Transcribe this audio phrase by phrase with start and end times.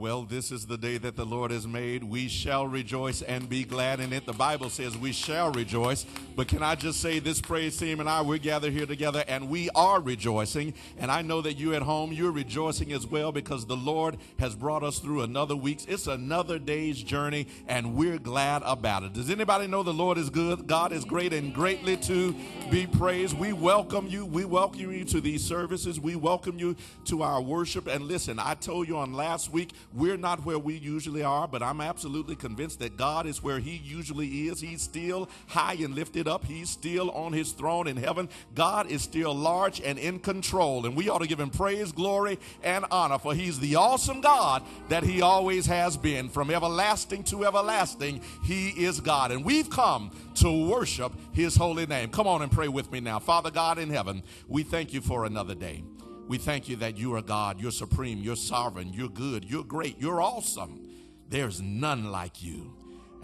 [0.00, 2.02] Well, this is the day that the Lord has made.
[2.02, 4.24] We shall rejoice and be glad in it.
[4.24, 6.06] The Bible says we shall rejoice.
[6.34, 9.50] But can I just say, this praise team and I, we're gathered here together and
[9.50, 10.72] we are rejoicing.
[10.96, 14.54] And I know that you at home, you're rejoicing as well because the Lord has
[14.54, 15.80] brought us through another week.
[15.86, 19.12] It's another day's journey and we're glad about it.
[19.12, 20.66] Does anybody know the Lord is good?
[20.66, 22.34] God is great and greatly to
[22.70, 23.38] be praised.
[23.38, 24.24] We welcome you.
[24.24, 26.00] We welcome you to these services.
[26.00, 26.74] We welcome you
[27.04, 27.86] to our worship.
[27.86, 31.62] And listen, I told you on last week, we're not where we usually are, but
[31.62, 34.60] I'm absolutely convinced that God is where He usually is.
[34.60, 38.28] He's still high and lifted up, He's still on His throne in heaven.
[38.54, 42.38] God is still large and in control, and we ought to give Him praise, glory,
[42.62, 46.28] and honor, for He's the awesome God that He always has been.
[46.28, 49.32] From everlasting to everlasting, He is God.
[49.32, 52.10] And we've come to worship His holy name.
[52.10, 53.18] Come on and pray with me now.
[53.18, 55.82] Father God in heaven, we thank you for another day.
[56.30, 59.98] We thank you that you are God, you're supreme, you're sovereign, you're good, you're great,
[59.98, 60.88] you're awesome.
[61.28, 62.72] There's none like you.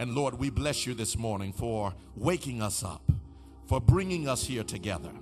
[0.00, 3.08] And Lord, we bless you this morning for waking us up,
[3.68, 5.12] for bringing us here together,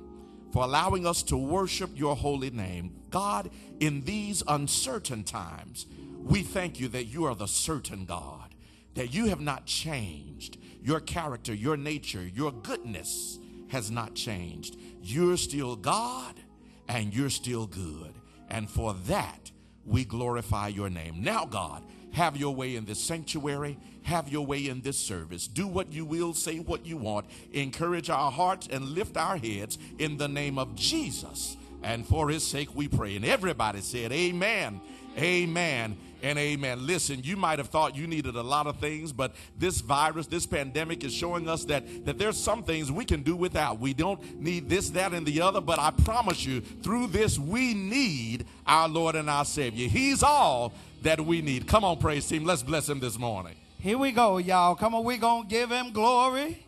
[0.50, 2.90] for allowing us to worship your holy name.
[3.10, 5.84] God, in these uncertain times,
[6.22, 8.54] we thank you that you are the certain God,
[8.94, 10.56] that you have not changed.
[10.82, 13.38] Your character, your nature, your goodness
[13.68, 14.78] has not changed.
[15.02, 16.40] You're still God
[16.88, 18.14] and you're still good.
[18.48, 19.50] And for that,
[19.84, 21.22] we glorify your name.
[21.22, 21.82] Now, God,
[22.12, 23.76] have your way in this sanctuary.
[24.02, 25.48] Have your way in this service.
[25.48, 27.26] Do what you will, say what you want.
[27.52, 31.56] Encourage our hearts and lift our heads in the name of Jesus.
[31.82, 33.16] And for his sake, we pray.
[33.16, 34.80] And everybody said, Amen,
[35.18, 36.86] Amen, and amen.
[36.86, 40.46] Listen, you might have thought you needed a lot of things, but this virus, this
[40.46, 43.78] pandemic is showing us that, that there's some things we can do without.
[43.78, 47.74] We don't need this, that, and the other, but I promise you, through this, we
[47.74, 49.86] need our Lord and our Savior.
[49.86, 51.66] He's all that we need.
[51.66, 52.46] Come on, praise team.
[52.46, 53.54] Let's bless him this morning.
[53.78, 54.76] Here we go, y'all.
[54.76, 56.64] Come on, we're going to give him glory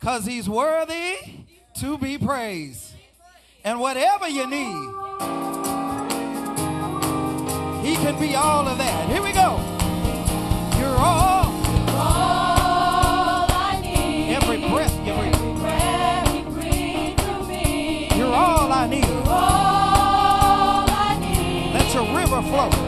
[0.00, 1.14] because he's worthy
[1.78, 2.92] to be praised.
[3.64, 5.01] And whatever you need,
[7.82, 9.08] he can be all of that.
[9.08, 9.58] Here we go.
[10.78, 11.50] You're all.
[11.90, 14.34] All I need.
[14.34, 15.34] Every breath you breathe.
[15.34, 18.08] Every breath you breathe through me.
[18.16, 19.04] You're all I need.
[19.04, 21.74] All I need.
[21.74, 22.81] Let your river flow.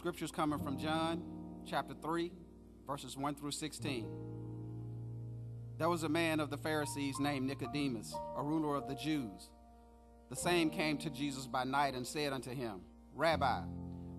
[0.00, 1.22] Scripture's coming from John
[1.66, 2.32] chapter 3,
[2.86, 4.08] verses 1 through 16.
[5.76, 9.50] There was a man of the Pharisees named Nicodemus, a ruler of the Jews.
[10.30, 12.80] The same came to Jesus by night and said unto him,
[13.14, 13.60] Rabbi,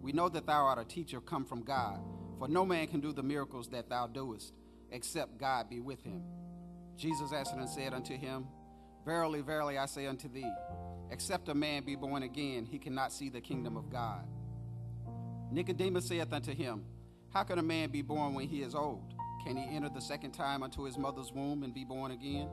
[0.04, 2.00] we know that thou art a teacher come from God,
[2.38, 4.54] for no man can do the miracles that thou doest,
[4.92, 6.22] except God be with him.
[6.96, 8.46] Jesus answered and said unto him,
[9.04, 10.54] Verily, verily, I say unto thee,
[11.10, 14.28] except a man be born again, he cannot see the kingdom of God.
[15.52, 16.86] Nicodemus saith unto him,
[17.34, 19.14] How can a man be born when he is old?
[19.46, 22.48] Can he enter the second time unto his mother's womb and be born again?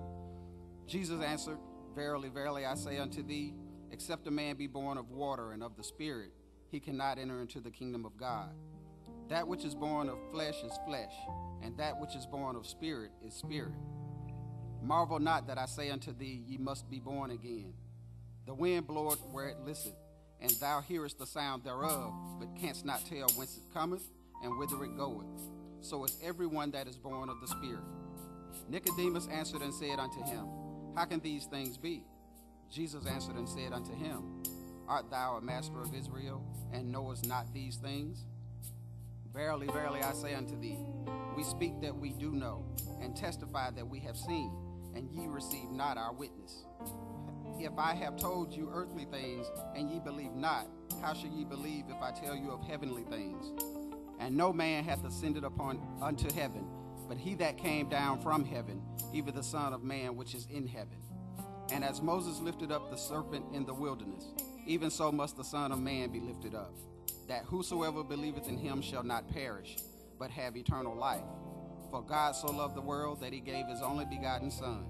[0.86, 1.58] Jesus answered,
[1.94, 3.54] Verily, verily, I say unto thee,
[3.92, 6.32] except a man be born of water and of the Spirit,
[6.70, 8.50] he cannot enter into the kingdom of God.
[9.28, 11.12] That which is born of flesh is flesh,
[11.62, 13.74] and that which is born of spirit is spirit.
[14.82, 17.74] Marvel not that I say unto thee, Ye must be born again.
[18.46, 19.92] The wind bloweth where it listeth,
[20.40, 24.04] and thou hearest the sound thereof, but canst not tell whence it cometh
[24.42, 25.26] and whither it goeth.
[25.80, 27.84] So is everyone that is born of the Spirit.
[28.68, 30.46] Nicodemus answered and said unto him,
[30.96, 32.02] How can these things be?
[32.70, 34.42] Jesus answered and said unto him,
[34.86, 36.42] Art thou a master of Israel,
[36.72, 38.24] and knowest not these things?
[39.32, 40.78] Verily, verily, I say unto thee,
[41.36, 42.64] we speak that we do know,
[43.00, 44.52] and testify that we have seen,
[44.94, 46.64] and ye receive not our witness.
[47.60, 50.68] If I have told you earthly things, and ye believe not,
[51.02, 53.50] how shall ye believe if I tell you of heavenly things?
[54.20, 56.64] And no man hath ascended upon unto heaven,
[57.08, 58.80] but he that came down from heaven,
[59.12, 60.98] even the Son of Man which is in heaven.
[61.72, 64.24] And as Moses lifted up the serpent in the wilderness,
[64.64, 66.72] even so must the Son of Man be lifted up,
[67.26, 69.78] that whosoever believeth in him shall not perish,
[70.16, 71.24] but have eternal life.
[71.90, 74.86] For God so loved the world that he gave his only begotten Son,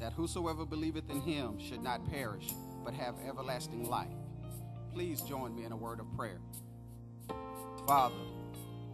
[0.00, 2.54] that whosoever believeth in him should not perish,
[2.84, 4.08] but have everlasting life.
[4.92, 6.40] Please join me in a word of prayer.
[7.86, 8.16] Father,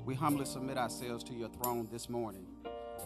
[0.04, 2.46] we humbly submit ourselves to your throne this morning.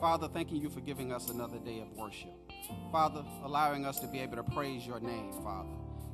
[0.00, 2.32] Father, thanking you for giving us another day of worship.
[2.91, 5.69] Father, allowing us to be able to praise your name, Father.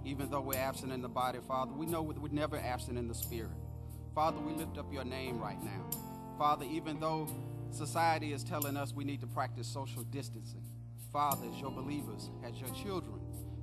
[0.04, 3.14] Even though we're absent in the body, Father, we know we're never absent in the
[3.14, 3.56] spirit.
[4.14, 5.90] Father, we lift up your name right now.
[6.38, 7.28] Father, even though
[7.70, 10.62] society is telling us we need to practice social distancing,
[11.16, 13.18] Father, as your believers, as your children,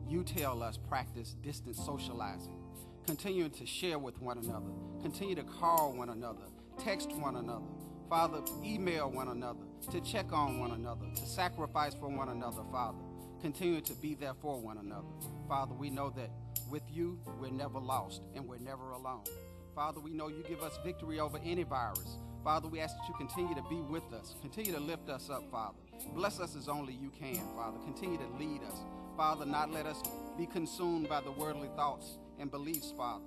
[0.10, 2.57] you tell us practice distant socializing,
[3.05, 4.72] Continue to share with one another,
[5.03, 6.45] continue to call one another,
[6.79, 7.67] text one another,
[8.10, 9.60] Father, email one another,
[9.91, 12.98] to check on one another, to sacrifice for one another, Father.
[13.39, 15.05] Continue to be there for one another.
[15.48, 16.31] Father, we know that
[16.72, 19.25] with you, we're never lost and we're never alone.
[19.75, 22.20] Father, we know you give us victory over any virus.
[22.44, 25.50] Father, we ask that you continue to be with us, continue to lift us up,
[25.50, 25.77] Father.
[26.13, 27.80] Bless us as only you can, Father.
[27.80, 28.82] Continue to lead us.
[29.18, 30.01] Father, not let us
[30.38, 33.25] be consumed by the worldly thoughts and beliefs, Father.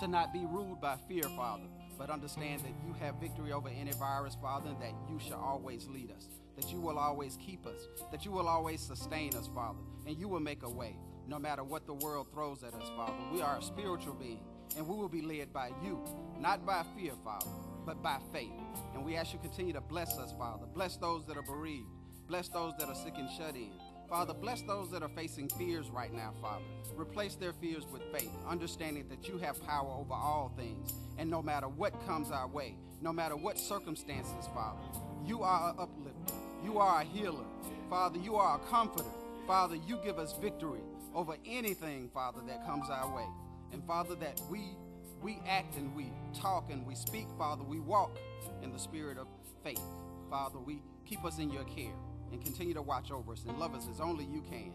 [0.00, 1.64] To not be ruled by fear, Father,
[1.98, 5.86] but understand that you have victory over any virus, Father, and that you shall always
[5.86, 9.80] lead us, that you will always keep us, that you will always sustain us, Father,
[10.06, 10.96] and you will make a way
[11.28, 13.12] no matter what the world throws at us, Father.
[13.32, 14.40] We are a spiritual being,
[14.76, 16.00] and we will be led by you,
[16.40, 17.50] not by fear, Father,
[17.84, 18.52] but by faith.
[18.94, 20.66] And we ask you continue to bless us, Father.
[20.74, 21.88] Bless those that are bereaved.
[22.28, 23.72] Bless those that are sick and shut in.
[24.08, 26.64] Father, bless those that are facing fears right now, Father.
[26.96, 30.92] Replace their fears with faith, understanding that you have power over all things.
[31.18, 34.80] And no matter what comes our way, no matter what circumstances, Father,
[35.24, 36.34] you are an uplifter.
[36.62, 37.44] You are a healer.
[37.88, 39.08] Father, you are a comforter.
[39.46, 40.80] Father, you give us victory
[41.14, 43.26] over anything, Father, that comes our way.
[43.72, 44.76] And Father, that we
[45.22, 48.18] we act and we talk and we speak, Father, we walk
[48.62, 49.28] in the spirit of
[49.62, 49.80] faith.
[50.28, 51.94] Father, we keep us in your care
[52.32, 54.72] and continue to watch over us and love us as only you can.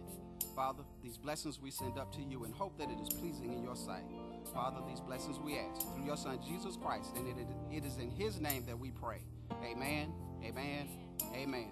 [0.55, 3.63] Father, these blessings we send up to you and hope that it is pleasing in
[3.63, 4.03] your sight.
[4.53, 7.35] Father, these blessings we ask through your Son, Jesus Christ, and it,
[7.71, 9.21] it is in his name that we pray.
[9.63, 10.13] Amen,
[10.43, 10.87] amen,
[11.35, 11.71] amen.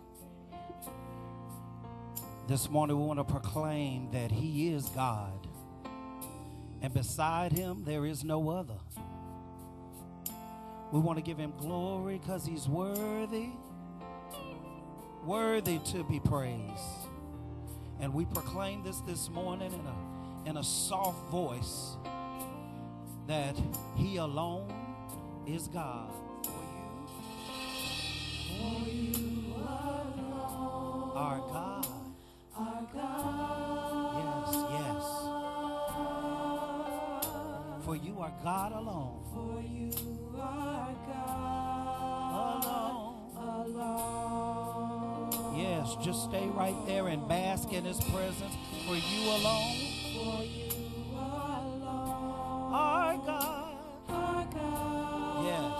[2.47, 5.44] This morning, we want to proclaim that He is God,
[6.81, 8.77] and beside Him, there is no other.
[10.91, 13.49] We want to give Him glory because He's worthy,
[15.25, 17.09] worthy to be praised.
[17.99, 21.95] And we proclaim this this morning in a, in a soft voice
[23.27, 23.55] that
[23.95, 24.73] He alone
[25.47, 26.11] is God.
[28.47, 29.55] For you
[31.15, 31.87] are God.
[32.95, 33.34] Yes,
[37.85, 39.21] For you are God alone.
[39.33, 39.91] For you
[40.41, 43.15] are God Alone.
[43.69, 45.55] alone.
[45.57, 45.95] Yes.
[46.03, 48.55] just stay right there and bask in his presence.
[48.87, 49.75] For you alone
[50.15, 50.69] For you
[51.13, 53.77] alone are God.
[54.09, 55.45] are God.
[55.45, 55.73] Yes.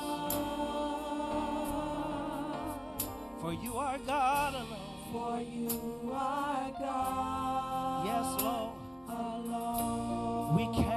[3.41, 4.79] For you are God alone.
[5.11, 8.73] For you are God Yes, Lord.
[9.09, 10.55] alone.
[10.55, 10.94] We declare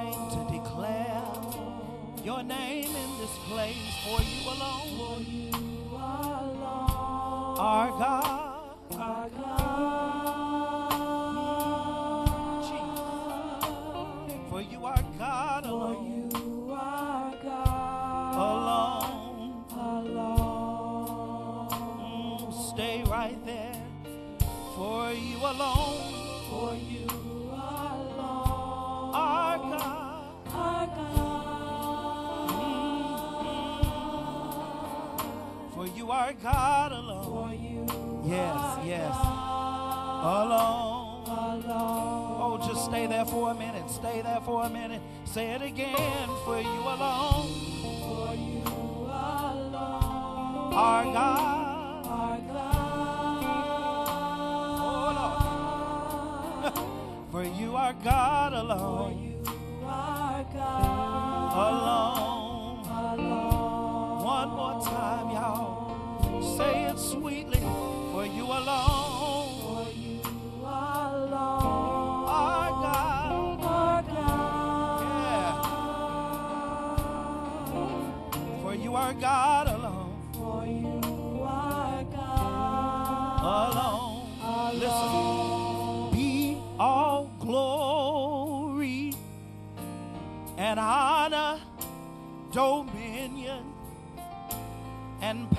[2.29, 3.75] your name in this place.
[4.03, 5.49] For you alone For you
[5.97, 8.48] alone are God.
[36.29, 37.23] Are God alone.
[37.25, 37.85] For you
[38.29, 39.15] Yes, yes.
[40.21, 41.23] Alone.
[41.25, 42.37] alone.
[42.41, 43.89] Oh, just stay there for a minute.
[43.89, 45.01] Stay there for a minute.
[45.25, 46.29] Say it again.
[46.45, 47.47] For you alone
[48.01, 48.63] For you
[49.07, 52.05] alone are God.
[52.05, 53.43] are God.
[54.81, 55.11] Oh,
[56.63, 56.73] Lord.
[57.31, 59.21] For you are God For alone.
[59.23, 62.08] you are God Alone.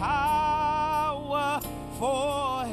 [0.00, 1.60] Power
[1.98, 2.72] forever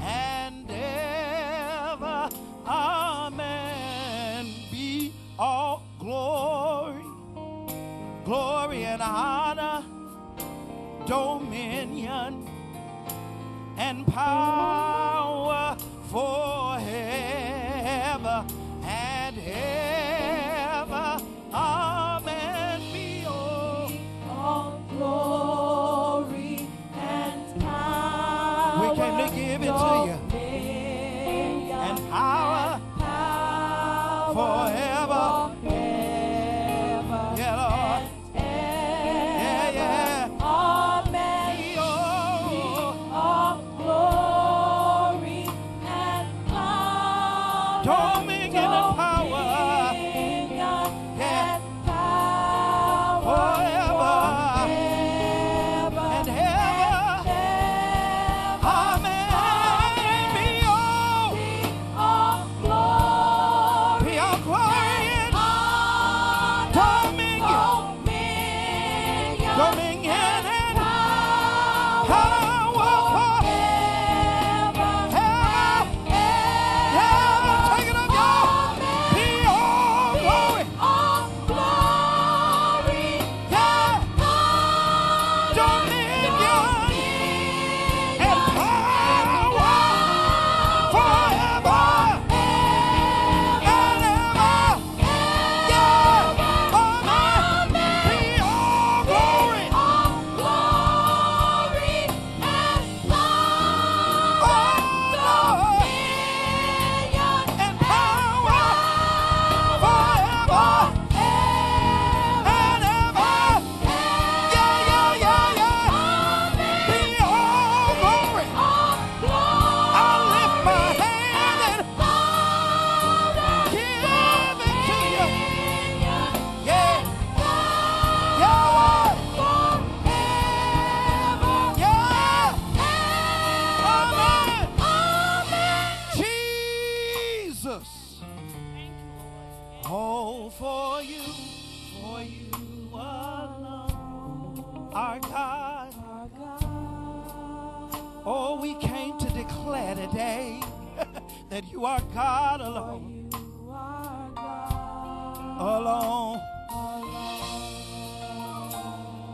[0.00, 2.28] and ever.
[2.66, 4.46] Amen.
[4.72, 7.04] Be all glory,
[8.24, 9.84] glory and honor,
[11.06, 12.48] dominion
[13.78, 14.79] and power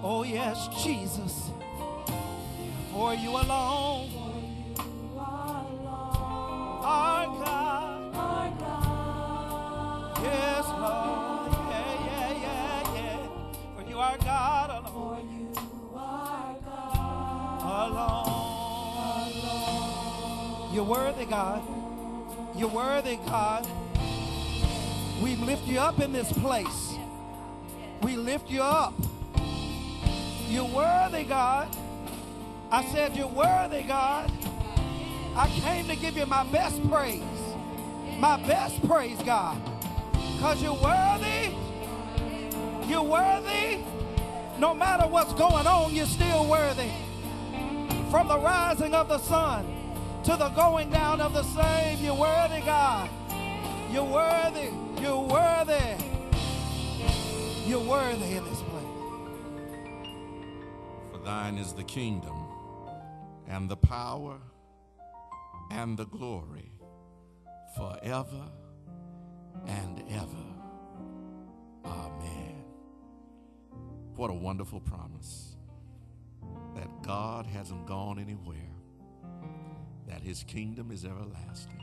[0.08, 1.50] Oh, yes, Jesus.
[2.92, 4.08] For you alone,
[6.84, 8.12] our God.
[10.22, 11.50] Yes, Lord.
[11.72, 13.18] Yeah, yeah, yeah, yeah.
[13.74, 15.52] For you are God alone.
[17.90, 18.32] Alone.
[20.72, 21.62] You're worthy, God.
[22.56, 23.66] You're worthy, God.
[25.20, 26.94] We lift you up in this place.
[28.02, 28.94] We lift you up.
[30.48, 31.68] You're worthy, God.
[32.70, 34.30] I said, You're worthy, God.
[35.34, 37.22] I came to give you my best praise.
[38.18, 39.60] My best praise, God.
[40.12, 41.54] Because you're worthy.
[42.88, 43.84] You're worthy.
[44.58, 46.90] No matter what's going on, you're still worthy.
[48.10, 49.66] From the rising of the sun
[50.24, 53.10] to the going down of the same, you're worthy, God.
[53.90, 54.70] You're worthy.
[55.00, 56.02] You're worthy.
[57.66, 58.62] You're worthy in this
[61.26, 62.36] thine is the kingdom
[63.48, 64.38] and the power
[65.72, 66.70] and the glory
[67.76, 68.44] forever
[69.66, 70.46] and ever.
[71.84, 72.64] Amen.
[74.14, 75.56] What a wonderful promise
[76.76, 78.76] that God hasn't gone anywhere,
[80.06, 81.82] that his kingdom is everlasting,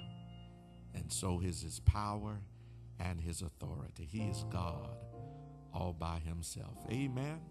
[0.96, 2.40] and so is his power
[2.98, 4.08] and his authority.
[4.10, 4.96] He is God
[5.74, 6.78] all by himself.
[6.90, 7.42] Amen.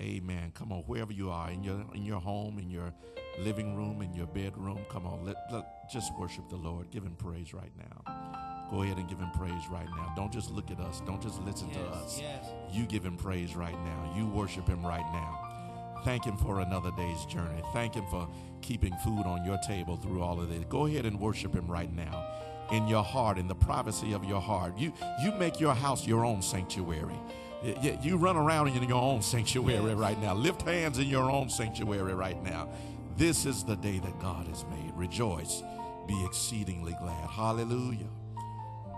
[0.00, 0.52] Amen.
[0.54, 2.92] Come on, wherever you are, in your in your home, in your
[3.38, 6.90] living room, in your bedroom, come on, let, let just worship the Lord.
[6.90, 8.66] Give him praise right now.
[8.70, 10.12] Go ahead and give him praise right now.
[10.16, 11.00] Don't just look at us.
[11.06, 12.18] Don't just listen to us.
[12.20, 12.46] yes.
[12.70, 14.14] You give him praise right now.
[14.16, 16.00] You worship him right now.
[16.04, 17.62] Thank him for another day's journey.
[17.72, 18.28] Thank him for
[18.62, 20.64] keeping food on your table through all of this.
[20.68, 22.26] Go ahead and worship him right now.
[22.72, 24.76] In your heart, in the privacy of your heart.
[24.78, 27.18] You you make your house your own sanctuary.
[27.64, 30.34] Y- y- You run around in your own sanctuary right now.
[30.34, 32.68] Lift hands in your own sanctuary right now.
[33.16, 34.92] This is the day that God has made.
[34.94, 35.62] Rejoice.
[36.06, 37.30] Be exceedingly glad.
[37.30, 38.10] Hallelujah.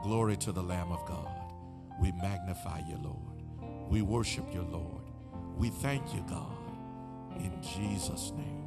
[0.02, 1.28] Glory to the Lamb of God.
[2.00, 3.42] We magnify you, Lord.
[3.88, 5.02] We worship you, Lord.
[5.56, 6.56] We thank you, God.
[7.38, 8.64] In Jesus' name.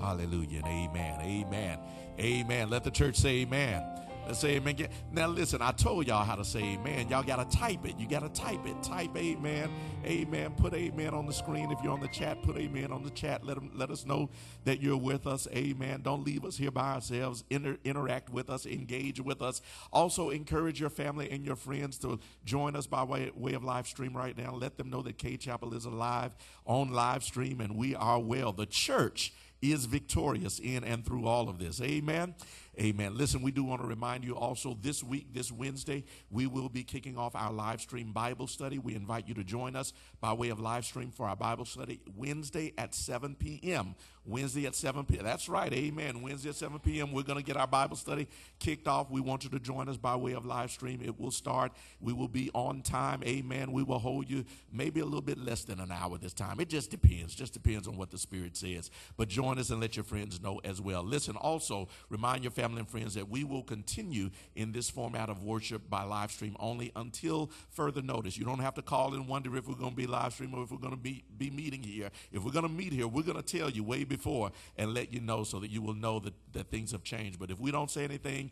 [0.00, 1.20] Hallelujah and amen.
[1.20, 1.78] Amen.
[2.18, 2.70] Amen.
[2.70, 3.82] Let the church say amen.
[4.30, 4.76] Let's say amen.
[5.10, 7.08] Now listen, I told y'all how to say amen.
[7.08, 7.98] Y'all got to type it.
[7.98, 8.80] You got to type it.
[8.80, 9.68] Type amen.
[10.06, 10.52] Amen.
[10.52, 11.72] Put amen on the screen.
[11.72, 13.44] If you're on the chat, put amen on the chat.
[13.44, 14.30] Let, 'em- let us know
[14.66, 15.48] that you're with us.
[15.52, 16.02] Amen.
[16.02, 17.42] Don't leave us here by ourselves.
[17.50, 18.66] Inter- interact with us.
[18.66, 19.62] Engage with us.
[19.92, 23.88] Also, encourage your family and your friends to join us by way, way of live
[23.88, 24.54] stream right now.
[24.54, 26.30] Let them know that Cade Chapel is alive
[26.64, 28.52] on live stream and we are well.
[28.52, 31.80] The church is victorious in and through all of this.
[31.80, 32.34] Amen.
[32.80, 33.14] Amen.
[33.14, 36.82] Listen, we do want to remind you also this week, this Wednesday, we will be
[36.82, 38.78] kicking off our live stream Bible study.
[38.78, 42.00] We invite you to join us by way of live stream for our Bible study
[42.16, 43.96] Wednesday at 7 p.m.
[44.26, 45.24] Wednesday at 7 p.m.
[45.24, 45.72] That's right.
[45.72, 46.22] Amen.
[46.22, 47.12] Wednesday at 7 p.m.
[47.12, 48.28] We're going to get our Bible study
[48.58, 49.10] kicked off.
[49.10, 51.00] We want you to join us by way of live stream.
[51.02, 51.72] It will start.
[52.00, 53.22] We will be on time.
[53.24, 53.72] Amen.
[53.72, 56.60] We will hold you maybe a little bit less than an hour this time.
[56.60, 57.34] It just depends.
[57.34, 58.90] Just depends on what the Spirit says.
[59.16, 61.02] But join us and let your friends know as well.
[61.02, 65.42] Listen, also remind your family and friends that we will continue in this format of
[65.42, 68.36] worship by live stream only until further notice.
[68.36, 70.62] You don't have to call and wonder if we're going to be live stream or
[70.62, 72.10] if we're going to be, be meeting here.
[72.32, 75.10] If we're going to meet here, we're going to tell you way before and let
[75.10, 77.38] you know so that you will know that, that things have changed.
[77.38, 78.50] But if we don't say anything,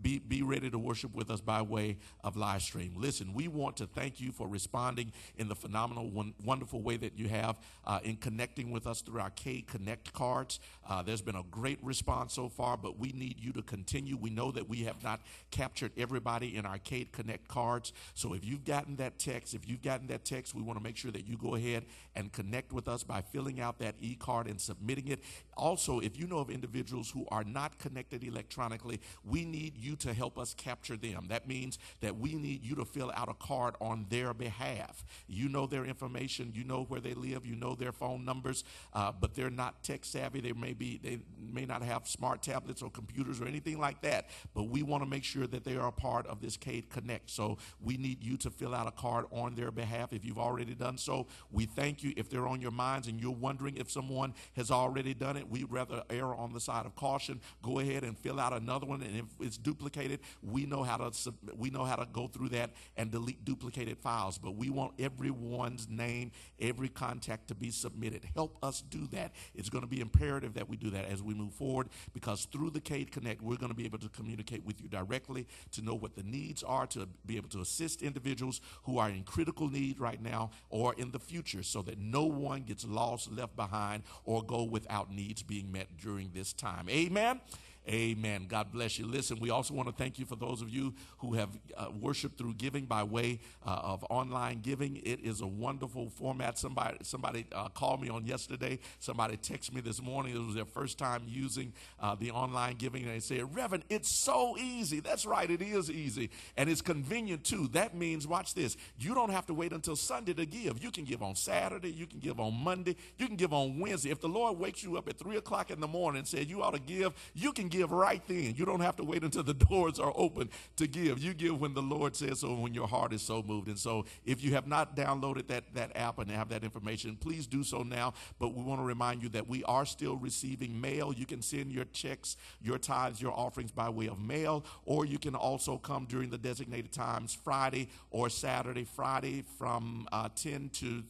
[0.00, 2.94] be, be ready to worship with us by way of live stream.
[2.96, 7.18] Listen, we want to thank you for responding in the phenomenal, won- wonderful way that
[7.18, 10.60] you have uh, in connecting with us through our Cade Connect cards.
[10.88, 14.16] Uh, there's been a great response so far, but we need you to continue.
[14.16, 15.20] We know that we have not
[15.50, 17.92] captured everybody in our Cade Connect cards.
[18.14, 20.96] So if you've gotten that text, if you've gotten that text, we want to make
[20.96, 24.46] sure that you go ahead and connect with us by filling out that e card
[24.52, 25.20] and submitting it.
[25.56, 30.12] Also, if you know of individuals who are not connected electronically, we need you to
[30.12, 31.26] help us capture them.
[31.28, 35.04] That means that we need you to fill out a card on their behalf.
[35.26, 39.12] You know their information, you know where they live, you know their phone numbers, uh,
[39.12, 40.40] but they're not tech savvy.
[40.40, 44.30] They may be, they may not have smart tablets or computers or anything like that.
[44.54, 47.30] But we want to make sure that they are a part of this Cade Connect.
[47.30, 50.12] So we need you to fill out a card on their behalf.
[50.12, 52.12] If you've already done so, we thank you.
[52.16, 55.70] If they're on your minds and you're wondering if someone has already done it, we'd
[55.70, 57.40] rather err on the side of caution.
[57.62, 61.34] Go ahead and fill out another one, and if it's duplicated, we know how to
[61.56, 64.38] we know how to go through that and delete duplicated files.
[64.38, 68.26] But we want everyone's name, every contact to be submitted.
[68.34, 69.32] Help us do that.
[69.54, 72.70] It's going to be imperative that we do that as we move forward because through
[72.70, 75.94] the Cade Connect, we're going to be able to communicate with you directly to know
[75.94, 80.00] what the needs are, to be able to assist individuals who are in critical need
[80.00, 84.42] right now or in the future so that no one gets lost, left behind, or
[84.42, 86.90] go without needs being met during this time.
[86.90, 87.40] Amen.
[87.88, 88.46] Amen.
[88.48, 89.06] God bless you.
[89.06, 92.38] Listen, we also want to thank you for those of you who have uh, worshiped
[92.38, 94.98] through giving by way uh, of online giving.
[94.98, 96.58] It is a wonderful format.
[96.58, 98.78] Somebody somebody uh, called me on yesterday.
[99.00, 100.36] Somebody texted me this morning.
[100.36, 104.08] It was their first time using uh, the online giving, and they said, "Reverend, it's
[104.08, 107.66] so easy." That's right, it is easy, and it's convenient too.
[107.72, 110.80] That means, watch this: you don't have to wait until Sunday to give.
[110.80, 111.90] You can give on Saturday.
[111.90, 112.94] You can give on Monday.
[113.18, 114.10] You can give on Wednesday.
[114.10, 116.62] If the Lord wakes you up at three o'clock in the morning and says you
[116.62, 118.54] ought to give, you can give right then.
[118.56, 121.18] You don't have to wait until the doors are open to give.
[121.18, 123.68] You give when the Lord says so, when your heart is so moved.
[123.68, 127.46] And so, if you have not downloaded that, that app and have that information, please
[127.46, 128.14] do so now.
[128.38, 131.12] But we want to remind you that we are still receiving mail.
[131.12, 135.18] You can send your checks, your tithes, your offerings by way of mail, or you
[135.18, 138.84] can also come during the designated times, Friday or Saturday.
[138.84, 141.02] Friday from uh, 10 to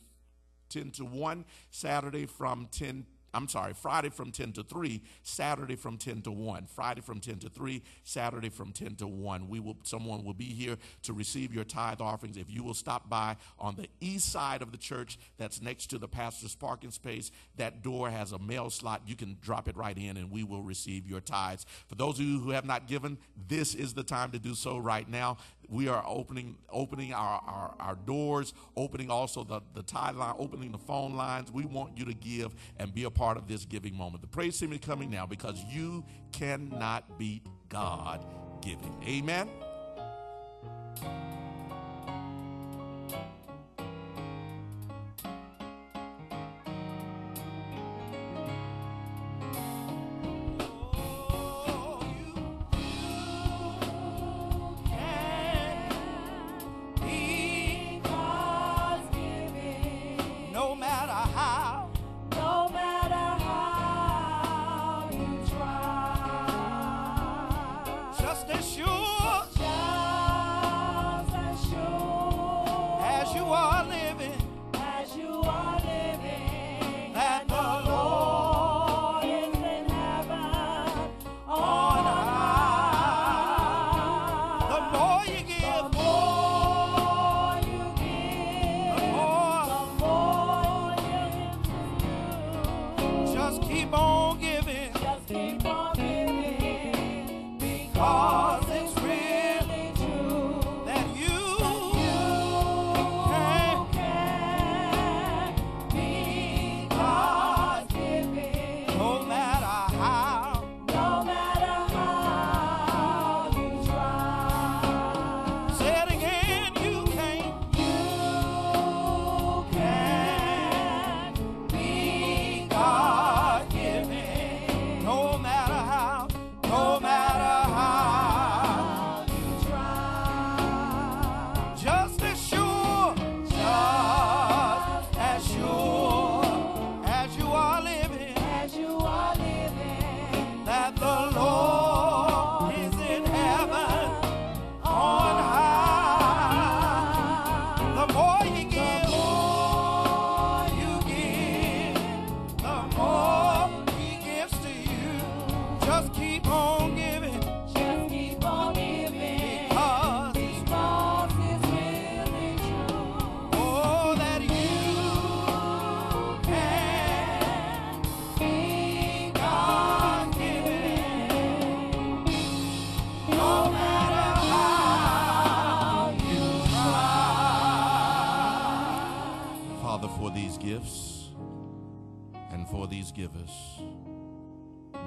[0.68, 5.96] 10 to 1, Saturday from 10 I'm sorry, Friday from 10 to 3, Saturday from
[5.96, 6.66] 10 to 1.
[6.66, 9.48] Friday from 10 to 3, Saturday from 10 to 1.
[9.48, 12.36] We will someone will be here to receive your tithe offerings.
[12.36, 15.98] If you will stop by on the east side of the church that's next to
[15.98, 19.02] the pastor's parking space, that door has a mail slot.
[19.06, 21.64] You can drop it right in and we will receive your tithes.
[21.88, 23.16] For those of you who have not given,
[23.48, 25.38] this is the time to do so right now
[25.72, 30.70] we are opening opening our, our, our, doors, opening also the, the tithe line, opening
[30.70, 31.50] the phone lines.
[31.50, 34.20] We want you to give and be a part of this giving moment.
[34.20, 38.24] The praise team is coming now because you cannot beat God
[38.60, 38.94] giving.
[39.06, 39.48] Amen.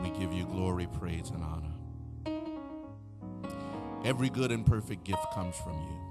[0.03, 1.73] We give you glory, praise, and honor.
[4.03, 6.05] Every good and perfect gift comes from you.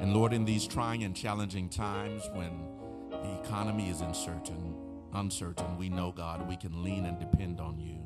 [0.00, 2.66] And Lord, in these trying and challenging times when
[3.10, 4.74] the economy is uncertain,
[5.12, 7.98] uncertain, we know, God, we can lean and depend on you.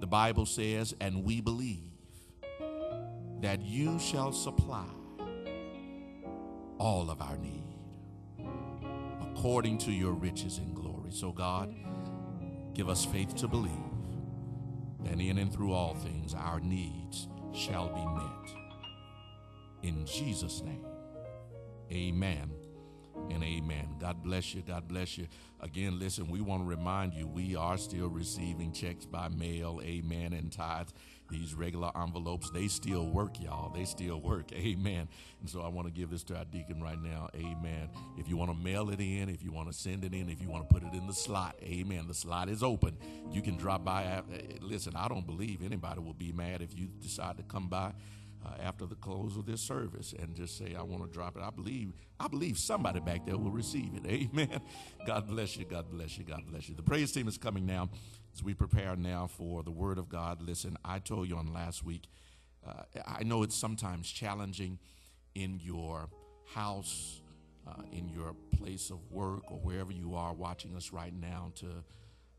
[0.00, 1.84] The Bible says, and we believe
[3.40, 4.86] that you shall supply
[6.78, 7.62] all of our need
[9.20, 11.10] according to your riches and glory.
[11.10, 11.74] So, God,
[12.74, 13.72] give us faith to believe
[15.04, 18.58] that in and through all things our needs shall be met.
[19.82, 20.86] In Jesus' name,
[21.90, 22.61] amen
[23.30, 23.96] and amen.
[24.00, 24.62] God bless you.
[24.62, 25.26] God bless you.
[25.60, 30.32] Again, listen, we want to remind you we are still receiving checks by mail, amen,
[30.32, 30.92] and tithes.
[31.30, 33.72] These regular envelopes, they still work, y'all.
[33.72, 35.08] They still work, amen.
[35.40, 37.88] And so I want to give this to our deacon right now, amen.
[38.18, 40.42] If you want to mail it in, if you want to send it in, if
[40.42, 42.06] you want to put it in the slot, amen.
[42.06, 42.98] The slot is open.
[43.30, 44.04] You can drop by.
[44.04, 47.92] eh, Listen, I don't believe anybody will be mad if you decide to come by
[48.44, 51.42] uh, after the close of this service and just say, I want to drop it.
[51.42, 54.06] I believe, I believe somebody back there will receive it.
[54.34, 54.60] Amen.
[55.06, 55.64] God bless you.
[55.64, 56.24] God bless you.
[56.24, 56.74] God bless you.
[56.74, 57.90] The praise team is coming now
[58.34, 60.42] as we prepare now for the word of God.
[60.42, 62.08] Listen, I told you on last week,
[62.66, 64.78] uh, I know it's sometimes challenging
[65.34, 66.08] in your
[66.54, 67.20] house,
[67.66, 71.66] uh, in your place of work, or wherever you are watching us right now to,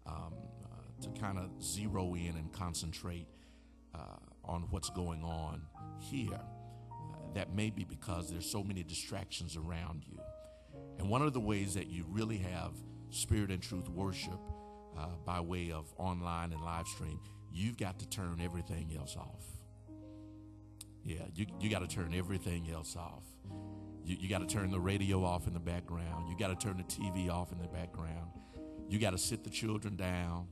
[0.05, 3.27] um, uh, to kind of zero in and concentrate
[3.95, 5.61] uh, on what's going on
[5.99, 6.39] here.
[6.91, 10.19] Uh, that may be because there's so many distractions around you.
[10.97, 12.71] And one of the ways that you really have
[13.09, 14.39] spirit and truth worship
[14.97, 17.19] uh, by way of online and live stream,
[17.51, 19.45] you've got to turn everything else off.
[21.03, 23.23] Yeah, you, you got to turn everything else off.
[24.05, 26.29] You, you got to turn the radio off in the background.
[26.29, 28.31] You got to turn the TV off in the background.
[28.87, 30.47] You got to sit the children down.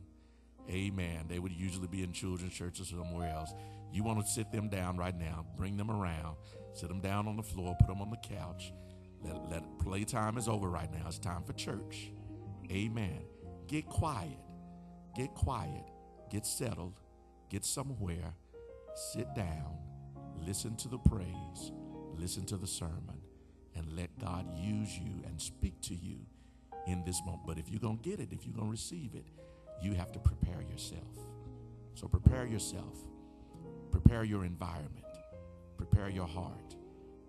[0.69, 1.25] Amen.
[1.27, 3.53] They would usually be in children's churches somewhere else.
[3.91, 6.37] You want to sit them down right now, bring them around,
[6.73, 8.73] sit them down on the floor, put them on the couch.
[9.23, 11.05] Let, let playtime is over right now.
[11.07, 12.11] It's time for church.
[12.71, 13.21] Amen.
[13.67, 14.39] Get quiet.
[15.15, 15.83] Get quiet.
[16.29, 16.99] Get settled.
[17.49, 18.33] Get somewhere.
[19.13, 19.77] Sit down.
[20.39, 21.71] Listen to the praise.
[22.15, 23.21] Listen to the sermon.
[23.75, 26.17] And let God use you and speak to you
[26.87, 27.43] in this moment.
[27.45, 29.25] But if you're going to get it, if you're going to receive it,
[29.81, 31.17] you have to prepare yourself.
[31.93, 32.97] So prepare yourself.
[33.91, 35.05] Prepare your environment.
[35.77, 36.75] Prepare your heart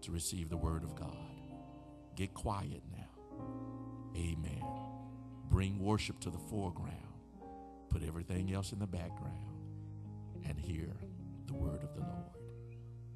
[0.02, 1.16] to receive the word of God.
[2.16, 3.08] Get quiet now.
[4.16, 4.62] Amen.
[5.48, 6.96] Bring worship to the foreground.
[7.88, 9.52] Put everything else in the background
[10.48, 10.88] and hear
[11.46, 12.36] the word of the Lord.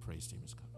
[0.01, 0.76] Praise team is coming.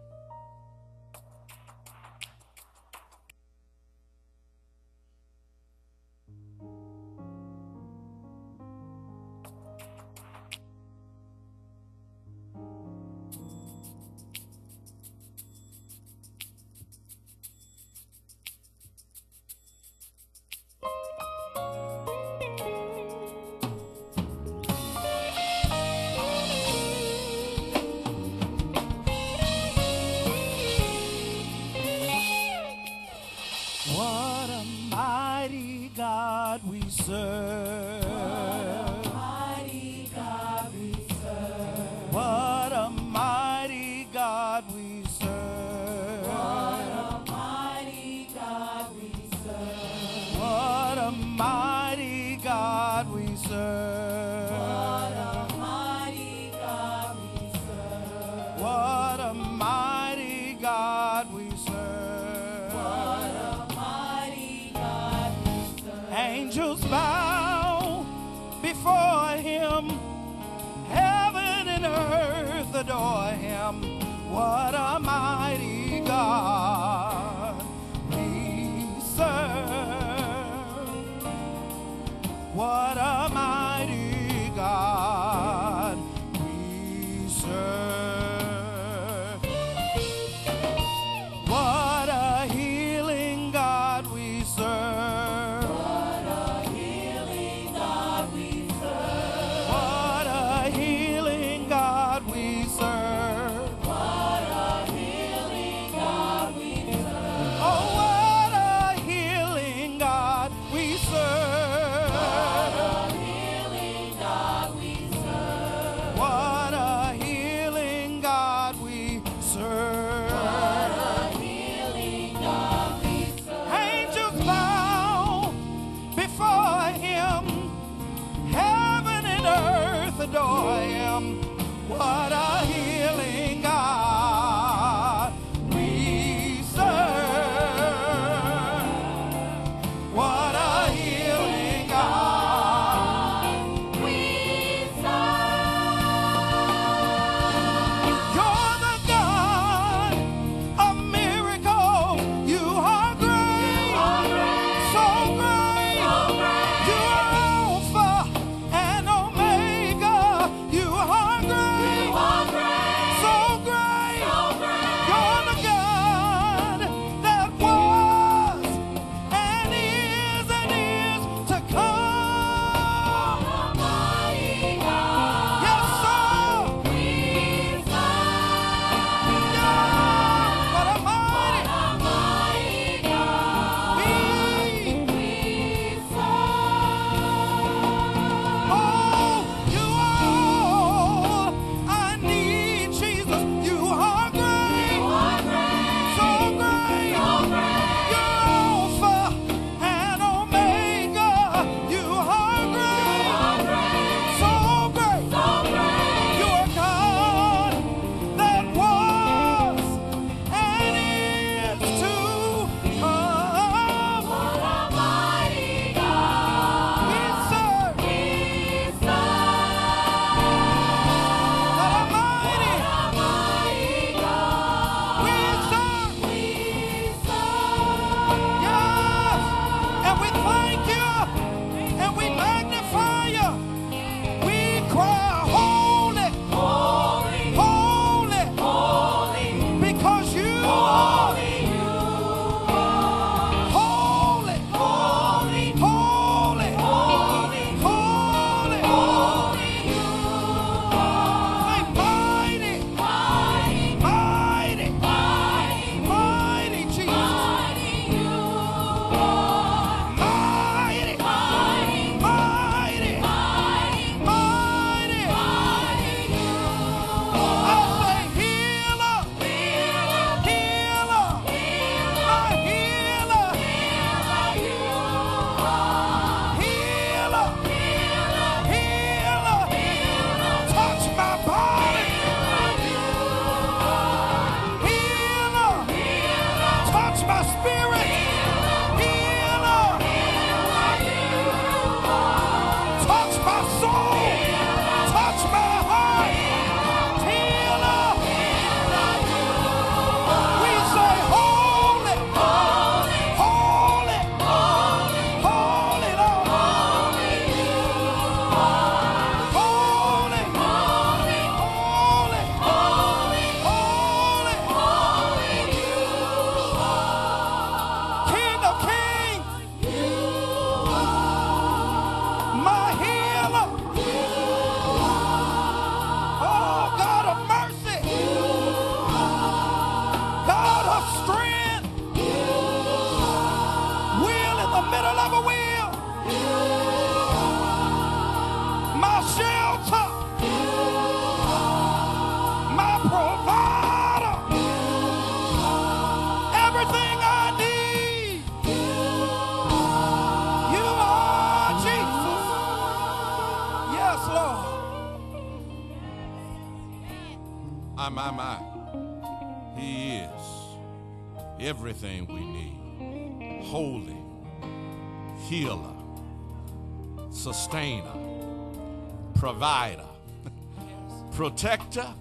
[371.49, 372.13] Protector,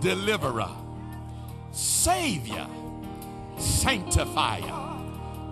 [0.00, 0.70] deliverer,
[1.70, 2.66] savior,
[3.56, 4.98] sanctifier.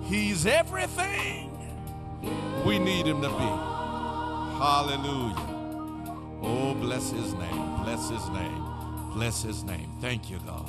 [0.02, 1.48] He's everything
[2.64, 3.50] we need him to be.
[4.58, 5.46] Hallelujah.
[6.42, 7.84] Oh, bless his name.
[7.84, 8.64] Bless his name.
[9.14, 9.92] Bless his name.
[10.00, 10.68] Thank you, God.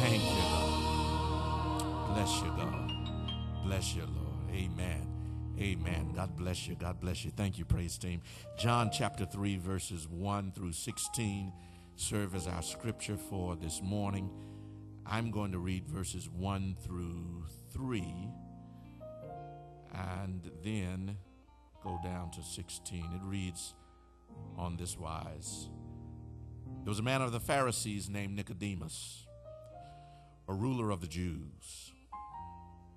[0.00, 2.14] Thank you, God.
[2.14, 2.92] Bless you, God.
[3.64, 4.50] Bless you, Lord.
[4.52, 5.11] Amen.
[5.58, 6.12] Amen.
[6.14, 6.74] God bless you.
[6.74, 7.30] God bless you.
[7.30, 8.22] Thank you, praise team.
[8.58, 11.52] John chapter 3, verses 1 through 16
[11.96, 14.30] serve as our scripture for this morning.
[15.06, 18.30] I'm going to read verses 1 through 3
[19.94, 21.16] and then
[21.82, 23.04] go down to 16.
[23.14, 23.74] It reads
[24.56, 25.68] on this wise
[26.84, 29.26] There was a man of the Pharisees named Nicodemus,
[30.48, 31.91] a ruler of the Jews.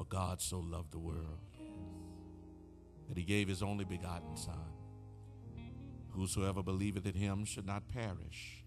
[0.00, 1.40] For God so loved the world
[3.06, 4.72] that he gave his only begotten Son.
[6.12, 8.64] Whosoever believeth in him should not perish,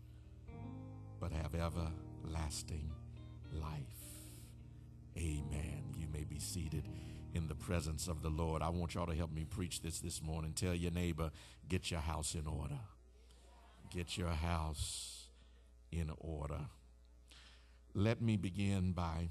[1.20, 2.92] but have everlasting
[3.52, 3.82] life.
[5.18, 5.96] Amen.
[5.98, 6.88] You may be seated
[7.34, 8.62] in the presence of the Lord.
[8.62, 10.54] I want y'all to help me preach this this morning.
[10.54, 11.32] Tell your neighbor,
[11.68, 12.78] get your house in order.
[13.90, 15.30] Get your house
[15.92, 16.60] in order.
[17.96, 19.30] Let me begin by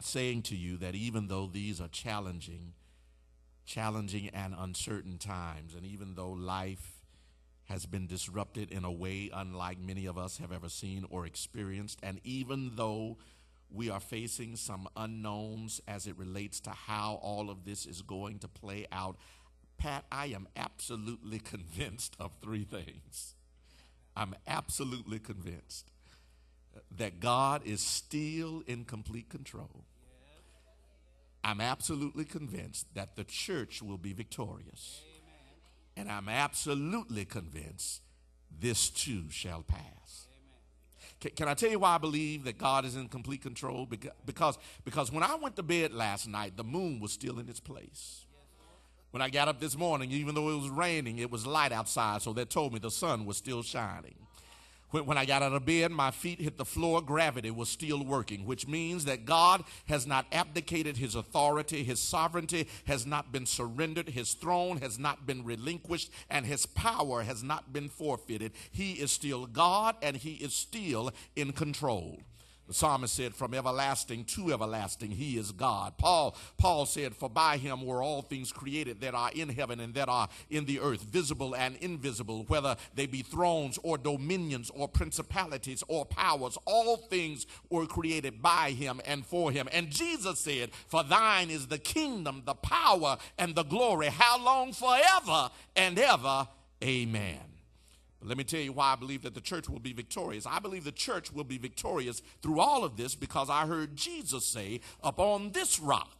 [0.00, 2.72] saying to you that even though these are challenging,
[3.64, 7.02] challenging and uncertain times, and even though life
[7.64, 11.98] has been disrupted in a way unlike many of us have ever seen or experienced,
[12.02, 13.18] and even though
[13.70, 18.38] we are facing some unknowns as it relates to how all of this is going
[18.38, 19.16] to play out.
[19.76, 23.34] Pat, I am absolutely convinced of three things.
[24.16, 25.90] I'm absolutely convinced
[26.96, 29.84] that God is still in complete control.
[31.44, 35.02] I'm absolutely convinced that the church will be victorious.
[35.96, 38.02] And I'm absolutely convinced
[38.60, 40.26] this too shall pass.
[41.20, 43.86] Can, can I tell you why I believe that God is in complete control?
[43.86, 47.48] Beca- Because, because when I went to bed last night, the moon was still in
[47.48, 48.24] its place.
[49.10, 52.22] When I got up this morning, even though it was raining, it was light outside,
[52.22, 54.16] so that told me the sun was still shining.
[54.90, 58.46] When, I got out of bed, my feet hit the floor, gravity was still working,
[58.46, 64.08] which means that God has not abdicated his authority, his sovereignty has not been surrendered,
[64.08, 68.52] his throne has not been relinquished, and his power has not been forfeited.
[68.70, 72.20] He is still God and he is still in control.
[72.68, 75.96] The psalmist said, From everlasting to everlasting, he is God.
[75.96, 79.94] Paul, Paul said, For by him were all things created that are in heaven and
[79.94, 84.86] that are in the earth, visible and invisible, whether they be thrones or dominions or
[84.86, 86.58] principalities or powers.
[86.66, 89.66] All things were created by him and for him.
[89.72, 94.08] And Jesus said, For thine is the kingdom, the power, and the glory.
[94.08, 94.74] How long?
[94.74, 96.46] Forever and ever.
[96.84, 97.57] Amen.
[98.18, 100.46] But let me tell you why I believe that the church will be victorious.
[100.46, 104.44] I believe the church will be victorious through all of this because I heard Jesus
[104.44, 106.18] say, Upon this rock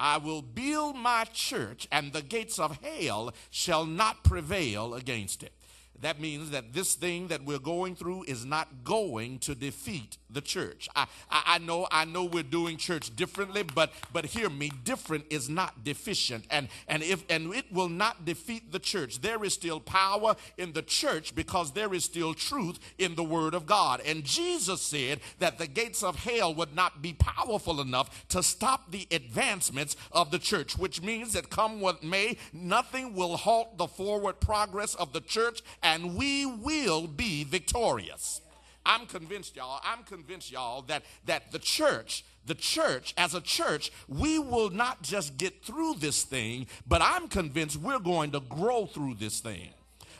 [0.00, 5.52] I will build my church, and the gates of hell shall not prevail against it.
[6.00, 10.40] That means that this thing that we're going through is not going to defeat the
[10.40, 10.88] church.
[10.94, 15.24] I, I, I, know I know we're doing church differently, but but hear me, different
[15.30, 16.44] is not deficient.
[16.50, 19.20] And and if and it will not defeat the church.
[19.20, 23.54] There is still power in the church because there is still truth in the word
[23.54, 24.00] of God.
[24.04, 28.90] And Jesus said that the gates of hell would not be powerful enough to stop
[28.90, 33.86] the advancements of the church, which means that come what may, nothing will halt the
[33.86, 38.42] forward progress of the church and we will be victorious.
[38.84, 43.90] I'm convinced, y'all, I'm convinced, y'all, that, that the church, the church, as a church,
[44.06, 48.84] we will not just get through this thing, but I'm convinced we're going to grow
[48.84, 49.70] through this thing.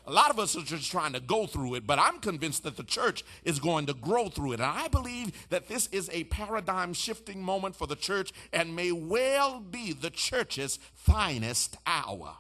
[0.07, 2.79] A lot of us are just trying to go through it, but I'm convinced that
[2.79, 4.61] the church is going to grow through it.
[4.61, 8.91] And I believe that this is a paradigm shifting moment for the church and may
[8.91, 12.37] well be the church's finest hour.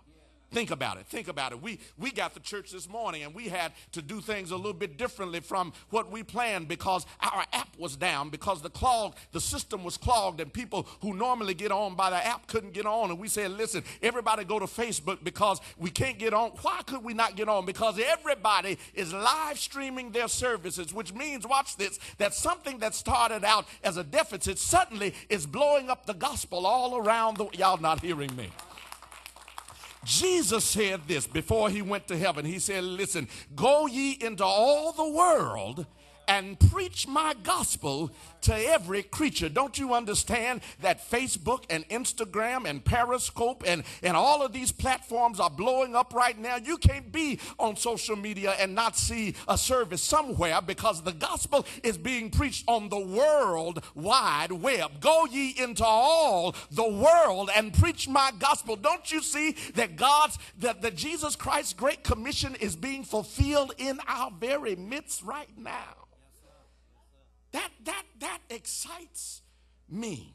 [0.50, 1.06] Think about it.
[1.06, 1.60] Think about it.
[1.60, 4.72] We we got the church this morning and we had to do things a little
[4.72, 9.42] bit differently from what we planned because our app was down because the clog the
[9.42, 13.10] system was clogged and people who normally get on by the app couldn't get on
[13.10, 17.04] and we said, "Listen, everybody go to Facebook because we can't get on." Why could
[17.04, 17.66] we not get on?
[17.66, 23.44] Because everybody is live streaming their services, which means watch this, that something that started
[23.44, 28.00] out as a deficit suddenly is blowing up the gospel all around the y'all not
[28.00, 28.50] hearing me.
[30.08, 32.46] Jesus said this before he went to heaven.
[32.46, 35.84] He said, Listen, go ye into all the world
[36.28, 38.12] and preach my gospel
[38.42, 39.48] to every creature.
[39.48, 45.40] Don't you understand that Facebook and Instagram and Periscope and, and all of these platforms
[45.40, 46.56] are blowing up right now?
[46.56, 51.66] You can't be on social media and not see a service somewhere because the gospel
[51.82, 55.00] is being preached on the world wide web.
[55.00, 58.76] Go ye into all the world and preach my gospel.
[58.76, 63.98] Don't you see that God's, that, the Jesus Christ's great commission is being fulfilled in
[64.06, 65.97] our very midst right now?
[67.52, 69.42] That, that, that excites
[69.88, 70.34] me.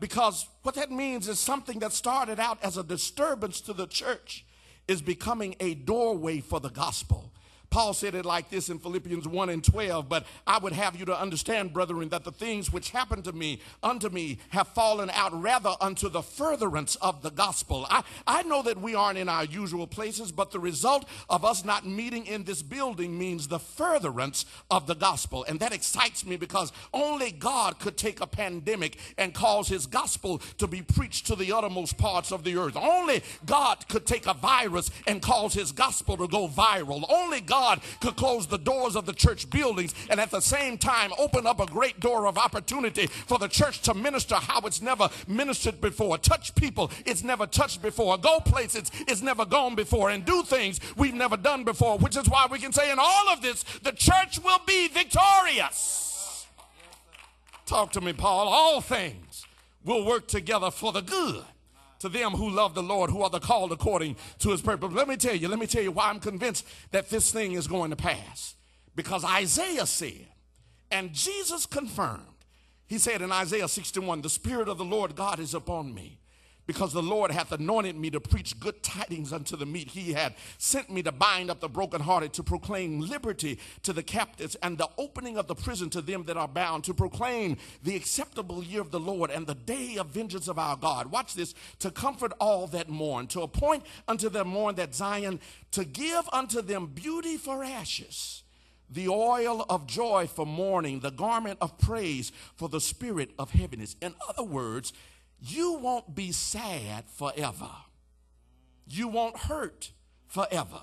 [0.00, 4.44] Because what that means is something that started out as a disturbance to the church
[4.86, 7.32] is becoming a doorway for the gospel.
[7.70, 11.04] Paul said it like this in Philippians 1 and 12, but I would have you
[11.04, 15.38] to understand, brethren, that the things which happened to me, unto me, have fallen out
[15.38, 17.86] rather unto the furtherance of the gospel.
[17.90, 21.62] I, I know that we aren't in our usual places, but the result of us
[21.62, 25.44] not meeting in this building means the furtherance of the gospel.
[25.46, 30.38] And that excites me because only God could take a pandemic and cause his gospel
[30.56, 32.76] to be preached to the uttermost parts of the earth.
[32.76, 37.04] Only God could take a virus and cause his gospel to go viral.
[37.10, 37.57] Only God
[38.00, 41.60] could close the doors of the church buildings and at the same time open up
[41.60, 46.18] a great door of opportunity for the church to minister how it's never ministered before,
[46.18, 50.80] touch people it's never touched before, go places it's never gone before, and do things
[50.96, 53.92] we've never done before, which is why we can say in all of this, the
[53.92, 56.46] church will be victorious.
[57.66, 58.48] Talk to me, Paul.
[58.48, 59.44] All things
[59.84, 61.44] will work together for the good
[62.00, 64.92] to them who love the Lord, who are the called according to his purpose.
[64.92, 67.66] Let me tell you, let me tell you why I'm convinced that this thing is
[67.66, 68.54] going to pass.
[68.94, 70.28] Because Isaiah said,
[70.90, 72.22] and Jesus confirmed,
[72.86, 76.18] he said in Isaiah 61, the Spirit of the Lord God is upon me
[76.68, 79.88] because the Lord hath anointed me to preach good tidings unto the meek.
[79.88, 84.54] He had sent me to bind up the brokenhearted, to proclaim liberty to the captives,
[84.56, 88.62] and the opening of the prison to them that are bound, to proclaim the acceptable
[88.62, 91.10] year of the Lord and the day of vengeance of our God.
[91.10, 95.40] Watch this to comfort all that mourn, to appoint unto them mourn that Zion,
[95.70, 98.42] to give unto them beauty for ashes
[98.90, 103.96] the oil of joy for mourning, the garment of praise for the spirit of heaviness.
[104.00, 104.94] In other words,
[105.40, 107.70] you won't be sad forever.
[108.86, 109.92] You won't hurt
[110.26, 110.80] forever.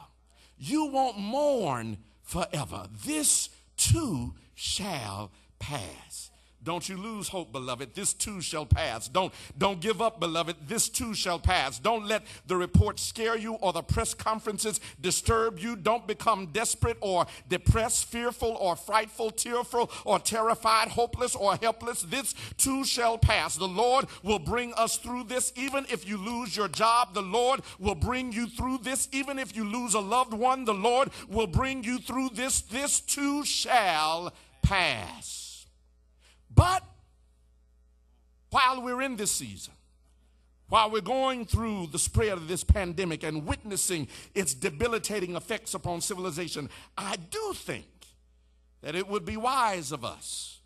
[0.57, 2.87] You won't mourn forever.
[3.05, 6.31] This too shall pass.
[6.65, 7.93] Don't you lose hope, beloved.
[7.93, 9.07] This too shall pass.
[9.07, 10.55] Don't, don't give up, beloved.
[10.67, 11.77] This too shall pass.
[11.77, 15.75] Don't let the reports scare you or the press conferences disturb you.
[15.75, 22.01] Don't become desperate or depressed, fearful or frightful, tearful or terrified, hopeless or helpless.
[22.01, 23.55] This too shall pass.
[23.55, 25.53] The Lord will bring us through this.
[25.55, 29.07] Even if you lose your job, the Lord will bring you through this.
[29.11, 32.61] Even if you lose a loved one, the Lord will bring you through this.
[32.61, 35.44] This too shall pass.
[36.55, 36.83] But
[38.49, 39.73] while we're in this season,
[40.69, 46.01] while we're going through the spread of this pandemic and witnessing its debilitating effects upon
[46.01, 47.85] civilization, I do think
[48.81, 50.59] that it would be wise of us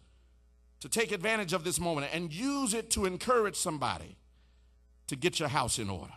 [0.79, 4.15] to take advantage of this moment and use it to encourage somebody
[5.07, 6.13] to get your house in order.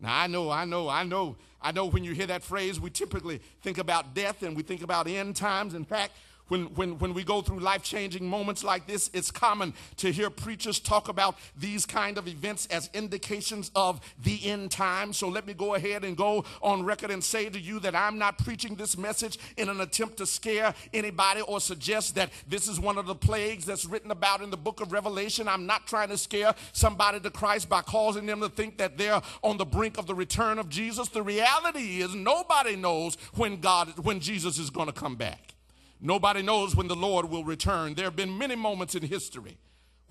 [0.00, 2.90] Now, I know, I know, I know, I know when you hear that phrase, we
[2.90, 5.74] typically think about death and we think about end times.
[5.74, 6.12] In fact,
[6.50, 10.30] when, when, when we go through life changing moments like this, it's common to hear
[10.30, 15.12] preachers talk about these kind of events as indications of the end time.
[15.12, 18.18] So let me go ahead and go on record and say to you that I'm
[18.18, 22.80] not preaching this message in an attempt to scare anybody or suggest that this is
[22.80, 25.46] one of the plagues that's written about in the book of Revelation.
[25.46, 29.22] I'm not trying to scare somebody to Christ by causing them to think that they're
[29.42, 31.08] on the brink of the return of Jesus.
[31.08, 35.54] The reality is nobody knows when God, when Jesus is going to come back.
[36.00, 37.94] Nobody knows when the Lord will return.
[37.94, 39.58] There have been many moments in history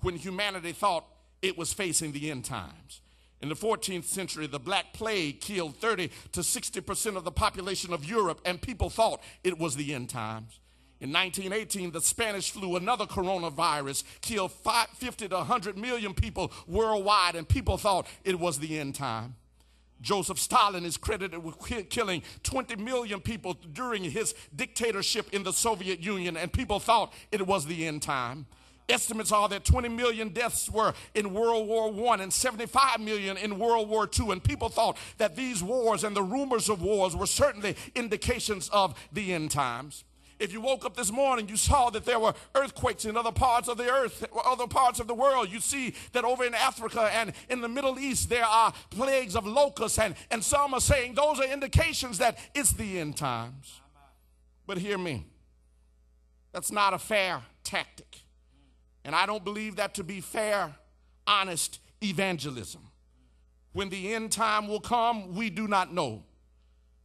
[0.00, 1.04] when humanity thought
[1.42, 3.02] it was facing the end times.
[3.42, 8.04] In the 14th century, the Black Plague killed 30 to 60% of the population of
[8.04, 10.60] Europe, and people thought it was the end times.
[11.00, 17.48] In 1918, the Spanish flu, another coronavirus, killed 50 to 100 million people worldwide, and
[17.48, 19.36] people thought it was the end time.
[20.00, 25.52] Joseph Stalin is credited with ki- killing 20 million people during his dictatorship in the
[25.52, 28.46] Soviet Union, and people thought it was the end time.
[28.88, 33.58] Estimates are that 20 million deaths were in World War I and 75 million in
[33.58, 34.32] World War II.
[34.32, 38.94] And people thought that these wars and the rumors of wars were certainly indications of
[39.12, 40.04] the end times.
[40.40, 43.68] If you woke up this morning, you saw that there were earthquakes in other parts
[43.68, 45.52] of the earth, other parts of the world.
[45.52, 49.46] You see that over in Africa and in the Middle East, there are plagues of
[49.46, 53.80] locusts, and, and some are saying those are indications that it's the end times.
[54.66, 55.26] But hear me,
[56.52, 58.22] that's not a fair tactic.
[59.04, 60.74] And I don't believe that to be fair,
[61.26, 62.80] honest evangelism.
[63.72, 66.24] When the end time will come, we do not know.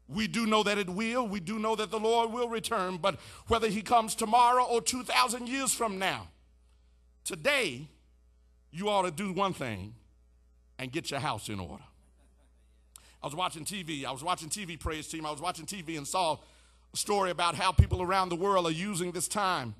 [0.07, 1.27] We do know that it will.
[1.27, 2.97] We do know that the Lord will return.
[2.97, 6.27] But whether he comes tomorrow or 2,000 years from now,
[7.23, 7.87] today,
[8.71, 9.95] you ought to do one thing
[10.77, 11.83] and get your house in order.
[13.23, 14.05] I was watching TV.
[14.05, 15.25] I was watching TV, praise team.
[15.25, 16.37] I was watching TV and saw
[16.93, 19.73] a story about how people around the world are using this time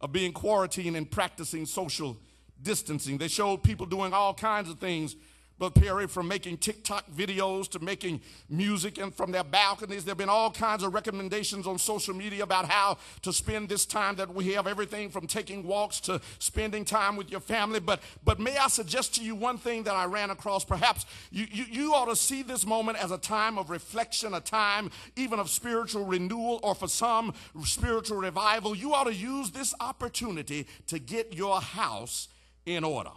[0.00, 2.16] of being quarantined and practicing social
[2.62, 3.18] distancing.
[3.18, 5.16] They showed people doing all kinds of things,
[5.58, 10.04] Brother Perry, from making TikTok videos to making music and from their balconies.
[10.04, 13.84] There have been all kinds of recommendations on social media about how to spend this
[13.84, 17.80] time that we have, everything from taking walks to spending time with your family.
[17.80, 20.64] But, but may I suggest to you one thing that I ran across?
[20.64, 24.40] Perhaps you, you, you ought to see this moment as a time of reflection, a
[24.40, 27.34] time even of spiritual renewal, or for some,
[27.64, 28.76] spiritual revival.
[28.76, 32.28] You ought to use this opportunity to get your house
[32.64, 33.10] in order.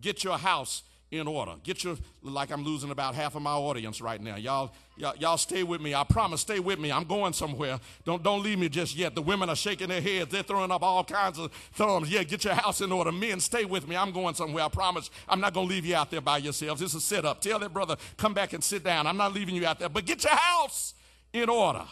[0.00, 0.82] Get your house
[1.12, 1.52] in order.
[1.62, 4.36] Get your like I'm losing about half of my audience right now.
[4.36, 5.94] Y'all, y'all, y'all stay with me.
[5.94, 6.90] I promise, stay with me.
[6.90, 7.78] I'm going somewhere.
[8.04, 9.14] Don't don't leave me just yet.
[9.14, 10.32] The women are shaking their heads.
[10.32, 12.10] They're throwing up all kinds of thumbs.
[12.10, 13.12] Yeah, get your house in order.
[13.12, 13.94] Men, stay with me.
[13.94, 14.64] I'm going somewhere.
[14.64, 15.10] I promise.
[15.28, 16.80] I'm not gonna leave you out there by yourselves.
[16.80, 17.42] This is a sit up.
[17.42, 19.06] Tell that brother, come back and sit down.
[19.06, 19.90] I'm not leaving you out there.
[19.90, 20.94] But get your house
[21.34, 21.84] in order.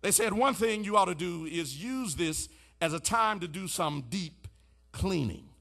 [0.00, 2.48] They said one thing you ought to do is use this
[2.80, 4.48] as a time to do some deep
[4.90, 5.51] cleaning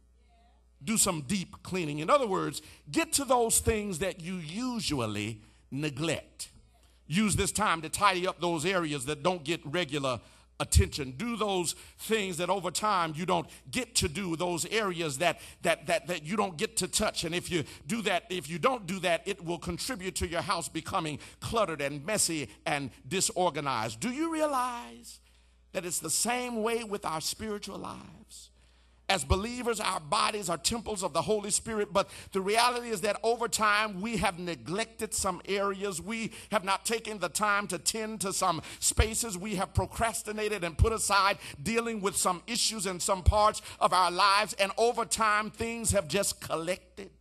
[0.84, 2.00] do some deep cleaning.
[2.00, 2.62] In other words,
[2.92, 6.50] get to those things that you usually neglect.
[7.08, 10.20] Use this time to tidy up those areas that don't get regular
[10.62, 11.12] attention.
[11.18, 15.88] Do those things that over time you don't get to do, those areas that, that,
[15.88, 17.24] that, that you don't get to touch.
[17.24, 20.42] And if you do that, if you don't do that, it will contribute to your
[20.42, 24.00] house becoming cluttered and messy and disorganized.
[24.00, 25.20] Do you realize
[25.74, 28.51] that it's the same way with our spiritual lives?
[29.12, 33.20] As believers, our bodies are temples of the Holy Spirit, but the reality is that
[33.24, 36.02] over time we have neglected some areas.
[36.02, 39.38] We have not taken the time to tend to some spaces.
[39.38, 44.12] We have procrastinated and put aside dealing with some issues in some parts of our
[44.12, 47.12] lives, and over time things have just collected.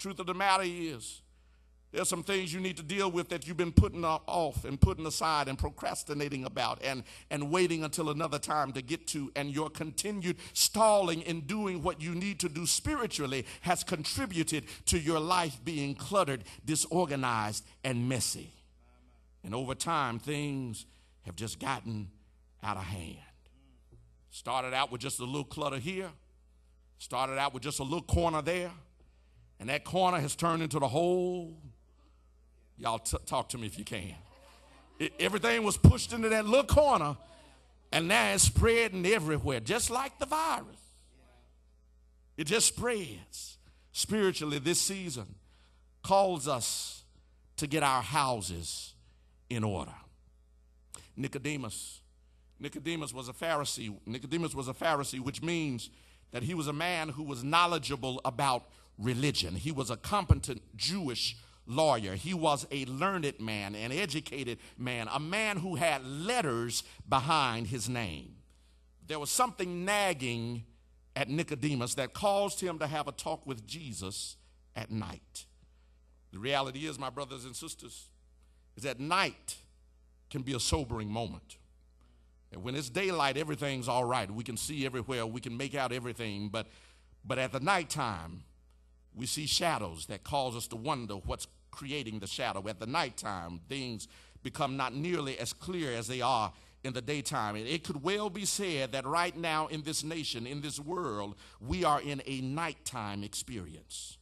[0.00, 1.22] Truth of the matter is,
[1.96, 5.06] there's some things you need to deal with that you've been putting off and putting
[5.06, 9.32] aside and procrastinating about and, and waiting until another time to get to.
[9.34, 14.98] And your continued stalling in doing what you need to do spiritually has contributed to
[14.98, 18.52] your life being cluttered, disorganized, and messy.
[19.42, 20.84] And over time, things
[21.24, 22.10] have just gotten
[22.62, 23.16] out of hand.
[24.28, 26.10] Started out with just a little clutter here,
[26.98, 28.70] started out with just a little corner there,
[29.58, 31.56] and that corner has turned into the whole
[32.78, 34.14] Y'all t- talk to me if you can.
[34.98, 37.16] It, everything was pushed into that little corner,
[37.92, 40.66] and now it's spreading everywhere, just like the virus.
[42.36, 43.58] It just spreads.
[43.92, 45.26] Spiritually, this season
[46.02, 47.02] calls us
[47.56, 48.92] to get our houses
[49.48, 49.94] in order.
[51.16, 52.00] Nicodemus.
[52.60, 53.94] Nicodemus was a Pharisee.
[54.06, 55.90] Nicodemus was a Pharisee, which means
[56.32, 58.64] that he was a man who was knowledgeable about
[58.98, 59.54] religion.
[59.54, 61.36] He was a competent Jewish
[61.66, 62.14] lawyer.
[62.14, 67.88] He was a learned man, an educated man, a man who had letters behind his
[67.88, 68.36] name.
[69.06, 70.64] There was something nagging
[71.14, 74.36] at Nicodemus that caused him to have a talk with Jesus
[74.74, 75.46] at night.
[76.32, 78.08] The reality is, my brothers and sisters,
[78.76, 79.56] is that night
[80.28, 81.56] can be a sobering moment.
[82.52, 84.30] And when it's daylight, everything's all right.
[84.30, 86.66] We can see everywhere, we can make out everything, but
[87.26, 88.44] but at the nighttime,
[89.14, 92.66] we see shadows that cause us to wonder what's creating the shadow.
[92.68, 94.08] At the nighttime, things
[94.42, 96.52] become not nearly as clear as they are
[96.82, 97.56] in the daytime.
[97.56, 101.84] It could well be said that right now in this nation, in this world, we
[101.84, 104.18] are in a nighttime experience.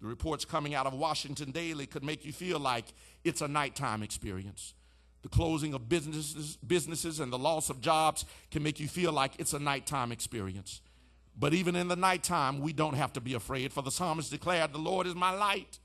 [0.00, 2.86] The reports coming out of Washington Daily could make you feel like
[3.24, 4.74] it's a nighttime experience.
[5.22, 9.32] The closing of businesses, businesses and the loss of jobs can make you feel like
[9.38, 10.80] it's a nighttime experience.
[11.38, 14.72] But even in the nighttime, we don't have to be afraid, for the psalmist declared,
[14.72, 15.78] The Lord is my light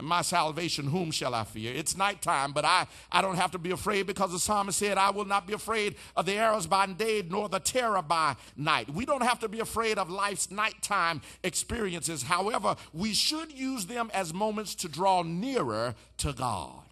[0.00, 1.72] my salvation, whom shall I fear?
[1.72, 5.10] It's nighttime, but I, I don't have to be afraid because the psalmist said, I
[5.10, 8.90] will not be afraid of the arrows by day nor the terror by night.
[8.90, 12.24] We don't have to be afraid of life's nighttime experiences.
[12.24, 16.82] However, we should use them as moments to draw nearer to God.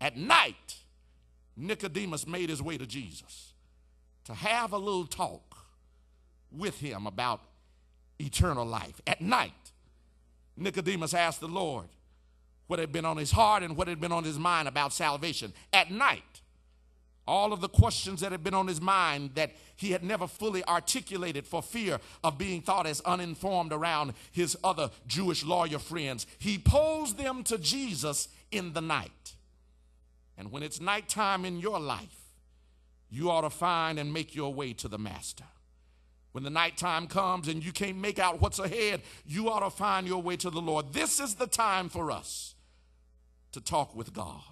[0.00, 0.76] At night,
[1.56, 3.52] Nicodemus made his way to Jesus
[4.24, 5.56] to have a little talk
[6.50, 7.42] with him about
[8.18, 9.00] eternal life.
[9.06, 9.52] At night,
[10.56, 11.86] Nicodemus asked the Lord,
[12.66, 15.52] what had been on his heart and what had been on his mind about salvation.
[15.72, 16.22] At night,
[17.26, 20.64] all of the questions that had been on his mind that he had never fully
[20.66, 26.58] articulated for fear of being thought as uninformed around his other Jewish lawyer friends, he
[26.58, 29.34] posed them to Jesus in the night.
[30.36, 32.20] And when it's nighttime in your life,
[33.08, 35.44] you ought to find and make your way to the Master.
[36.32, 40.06] When the nighttime comes and you can't make out what's ahead, you ought to find
[40.06, 40.92] your way to the Lord.
[40.92, 42.53] This is the time for us
[43.54, 44.42] to talk with God.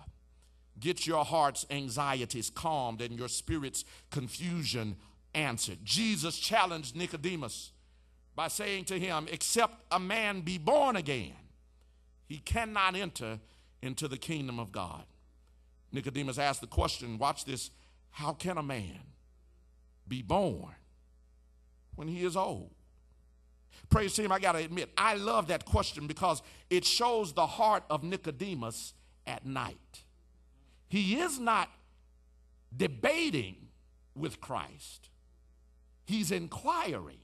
[0.81, 4.97] Get your heart's anxieties calmed and your spirit's confusion
[5.35, 5.79] answered.
[5.85, 7.73] Jesus challenged Nicodemus
[8.35, 11.35] by saying to him, Except a man be born again,
[12.27, 13.39] he cannot enter
[13.83, 15.05] into the kingdom of God.
[15.93, 17.71] Nicodemus asked the question, watch this,
[18.11, 19.01] how can a man
[20.09, 20.75] be born
[21.95, 22.71] when he is old?
[23.91, 27.85] Praise him, I got to admit, I love that question because it shows the heart
[27.91, 28.95] of Nicodemus
[29.27, 30.03] at night.
[30.89, 31.69] He is not
[32.75, 33.57] debating
[34.15, 35.09] with Christ,
[36.05, 37.19] he's inquiring.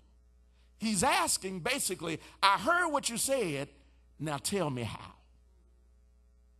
[0.80, 3.68] He's asking basically, I heard what you said,
[4.20, 5.14] now tell me how.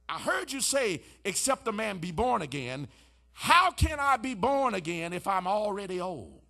[0.08, 2.88] I heard you say, except a man be born again.
[3.32, 6.40] How can I be born again if I'm already old?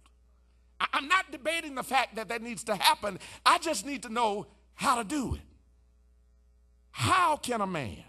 [0.80, 3.18] I'm not debating the fact that that needs to happen.
[3.44, 5.40] I just need to know how to do it.
[6.90, 8.04] How can a man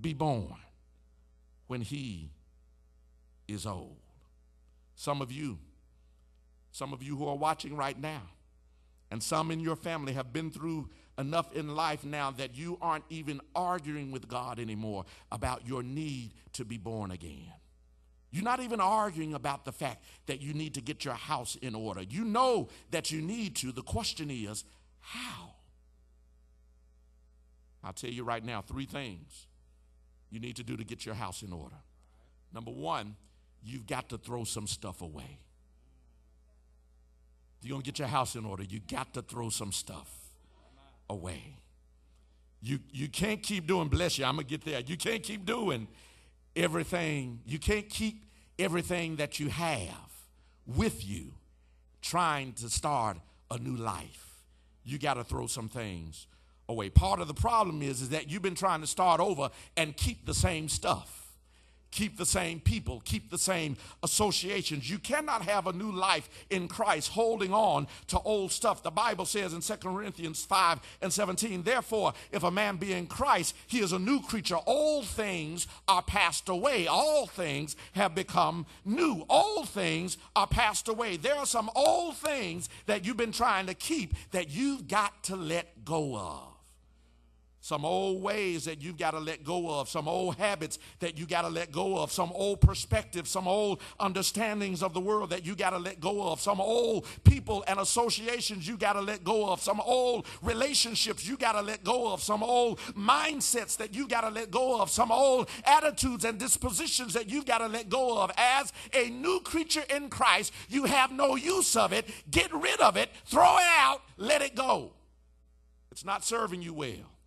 [0.00, 0.56] be born
[1.66, 2.30] when he
[3.46, 3.96] is old?
[4.94, 5.58] Some of you,
[6.70, 8.22] some of you who are watching right now,
[9.10, 13.04] and some in your family have been through enough in life now that you aren't
[13.08, 17.52] even arguing with God anymore about your need to be born again.
[18.30, 21.74] You're not even arguing about the fact that you need to get your house in
[21.74, 22.02] order.
[22.02, 23.72] You know that you need to.
[23.72, 24.64] The question is,
[25.00, 25.54] how?
[27.82, 29.46] I'll tell you right now three things
[30.30, 31.76] you need to do to get your house in order.
[32.52, 33.16] Number one,
[33.62, 35.38] you've got to throw some stuff away.
[37.58, 40.10] If you're going to get your house in order, you got to throw some stuff
[41.08, 41.56] away.
[42.60, 44.80] You, you can't keep doing, bless you, I'm going to get there.
[44.80, 45.88] You can't keep doing
[46.58, 48.24] everything, you can't keep
[48.58, 50.12] everything that you have
[50.66, 51.32] with you
[52.02, 53.16] trying to start
[53.50, 54.42] a new life.
[54.84, 56.26] You got to throw some things
[56.68, 56.90] away.
[56.90, 60.26] Part of the problem is, is that you've been trying to start over and keep
[60.26, 61.17] the same stuff
[61.90, 64.90] keep the same people, keep the same associations.
[64.90, 68.82] You cannot have a new life in Christ holding on to old stuff.
[68.82, 73.06] The Bible says in 2 Corinthians 5 and 17, therefore, if a man be in
[73.06, 74.58] Christ, he is a new creature.
[74.66, 79.24] Old things are passed away, all things have become new.
[79.28, 81.16] Old things are passed away.
[81.16, 85.36] There are some old things that you've been trying to keep that you've got to
[85.36, 86.57] let go of
[87.60, 91.26] some old ways that you've got to let go of, some old habits that you
[91.26, 95.44] got to let go of, some old perspectives, some old understandings of the world that
[95.44, 99.24] you got to let go of, some old people and associations you got to let
[99.24, 103.92] go of, some old relationships you got to let go of, some old mindsets that
[103.92, 107.66] you got to let go of, some old attitudes and dispositions that you've got to
[107.66, 108.30] let go of.
[108.36, 112.08] As a new creature in Christ, you have no use of it.
[112.30, 114.92] Get rid of it, throw it out, let it go.
[115.90, 117.17] It's not serving you well.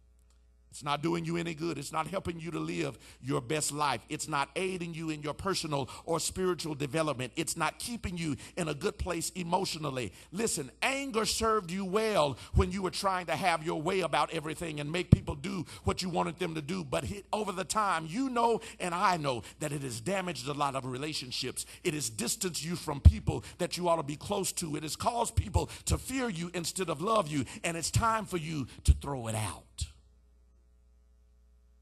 [0.72, 1.78] It's not doing you any good.
[1.78, 4.02] It's not helping you to live your best life.
[4.08, 7.34] It's not aiding you in your personal or spiritual development.
[7.36, 10.14] It's not keeping you in a good place emotionally.
[10.32, 14.80] Listen, anger served you well when you were trying to have your way about everything
[14.80, 16.86] and make people do what you wanted them to do.
[16.86, 17.04] But
[17.34, 20.86] over the time, you know and I know that it has damaged a lot of
[20.86, 21.66] relationships.
[21.84, 24.78] It has distanced you from people that you ought to be close to.
[24.78, 27.44] It has caused people to fear you instead of love you.
[27.66, 29.91] And it's time for you to throw it out.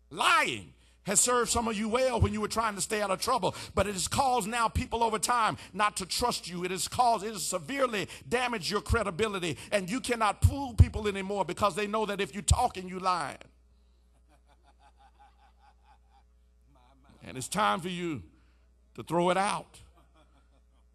[0.09, 3.19] Lying has served some of you well when you were trying to stay out of
[3.19, 6.63] trouble, but it has caused now people over time not to trust you.
[6.63, 11.45] It has caused, it has severely damaged your credibility, and you cannot fool people anymore
[11.45, 13.37] because they know that if you talk and you lying.
[17.23, 18.23] And it's time for you
[18.95, 19.79] to throw it out.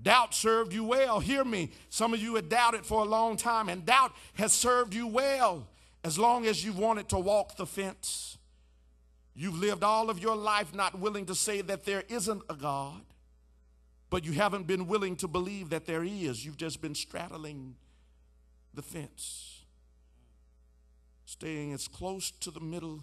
[0.03, 1.21] Doubt served you well.
[1.21, 1.71] Hear me.
[1.89, 5.67] Some of you had doubted for a long time, and doubt has served you well
[6.05, 8.37] As long as you've wanted to walk the fence,
[9.35, 13.03] you've lived all of your life not willing to say that there isn't a God,
[14.11, 16.45] but you haven't been willing to believe that there is.
[16.45, 17.74] You've just been straddling
[18.72, 19.64] the fence,
[21.24, 23.03] staying as close to the middle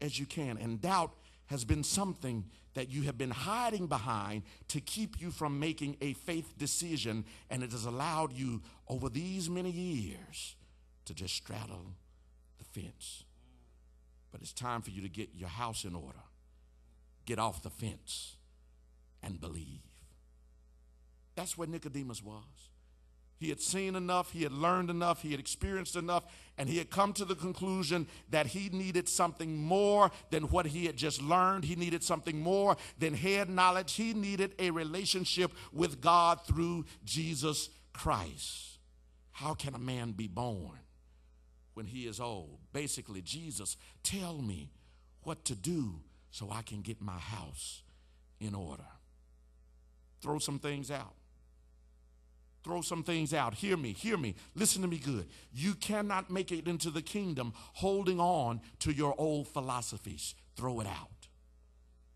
[0.00, 0.58] as you can.
[0.58, 1.12] And doubt
[1.46, 6.14] has been something that you have been hiding behind to keep you from making a
[6.14, 10.56] faith decision, and it has allowed you over these many years
[11.04, 11.94] to just straddle
[12.58, 13.24] the fence.
[14.32, 16.22] But it's time for you to get your house in order,
[17.26, 18.36] get off the fence,
[19.22, 19.82] and believe.
[21.36, 22.42] That's where Nicodemus was.
[23.42, 26.22] He had seen enough, he had learned enough, he had experienced enough,
[26.56, 30.86] and he had come to the conclusion that he needed something more than what he
[30.86, 31.64] had just learned.
[31.64, 33.94] He needed something more than head knowledge.
[33.94, 38.78] He needed a relationship with God through Jesus Christ.
[39.32, 40.78] How can a man be born
[41.74, 42.58] when he is old?
[42.72, 44.70] Basically, Jesus, tell me
[45.22, 46.00] what to do
[46.30, 47.82] so I can get my house
[48.40, 48.86] in order.
[50.20, 51.14] Throw some things out
[52.62, 53.54] throw some things out.
[53.54, 54.34] Hear me, hear me.
[54.54, 55.26] Listen to me good.
[55.52, 60.34] You cannot make it into the kingdom holding on to your old philosophies.
[60.56, 61.21] Throw it out.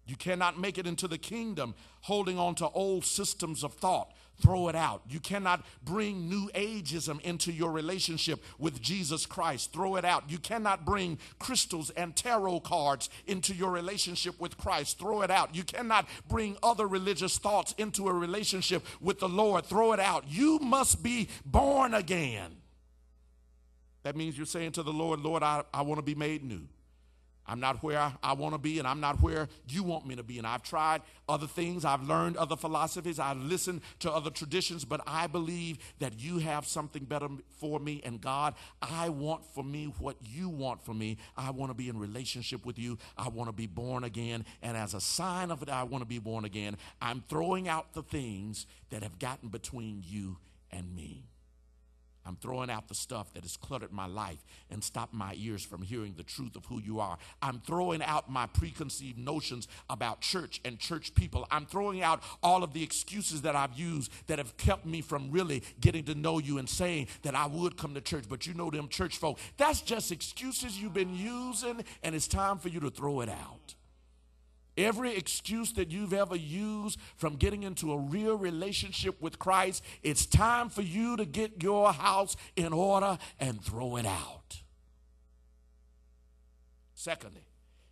[0.06, 4.12] You cannot make it into the kingdom holding on to old systems of thought.
[4.40, 5.02] Throw it out.
[5.08, 9.72] You cannot bring new ageism into your relationship with Jesus Christ.
[9.72, 10.30] Throw it out.
[10.30, 14.98] You cannot bring crystals and tarot cards into your relationship with Christ.
[14.98, 15.54] Throw it out.
[15.54, 19.64] You cannot bring other religious thoughts into a relationship with the Lord.
[19.64, 20.24] Throw it out.
[20.28, 22.56] You must be born again.
[24.02, 26.68] That means you're saying to the Lord, Lord, I, I want to be made new.
[27.48, 30.22] I'm not where I, want to be, and I'm not where you want me to
[30.22, 30.38] be.
[30.38, 35.00] And I've tried other things, I've learned other philosophies, I've listened to other traditions, but
[35.06, 37.28] I believe that you have something better
[37.58, 38.00] for me.
[38.04, 41.18] And God, I want for me what you want for me.
[41.36, 42.98] I want to be in relationship with you.
[43.16, 44.44] I want to be born again.
[44.62, 46.76] And as a sign of it, I want to be born again.
[47.00, 50.38] I'm throwing out the things that have gotten between you
[50.70, 51.24] and me.
[52.26, 55.82] I'm throwing out the stuff that has cluttered my life and stopped my ears from
[55.82, 57.18] hearing the truth of who you are.
[57.40, 61.46] I'm throwing out my preconceived notions about church and church people.
[61.50, 65.30] I'm throwing out all of the excuses that I've used that have kept me from
[65.30, 68.54] really getting to know you and saying that I would come to church, but you
[68.54, 69.38] know them church folk.
[69.56, 73.74] That's just excuses you've been using, and it's time for you to throw it out.
[74.76, 80.26] Every excuse that you've ever used from getting into a real relationship with Christ, it's
[80.26, 84.62] time for you to get your house in order and throw it out.
[86.94, 87.46] Secondly,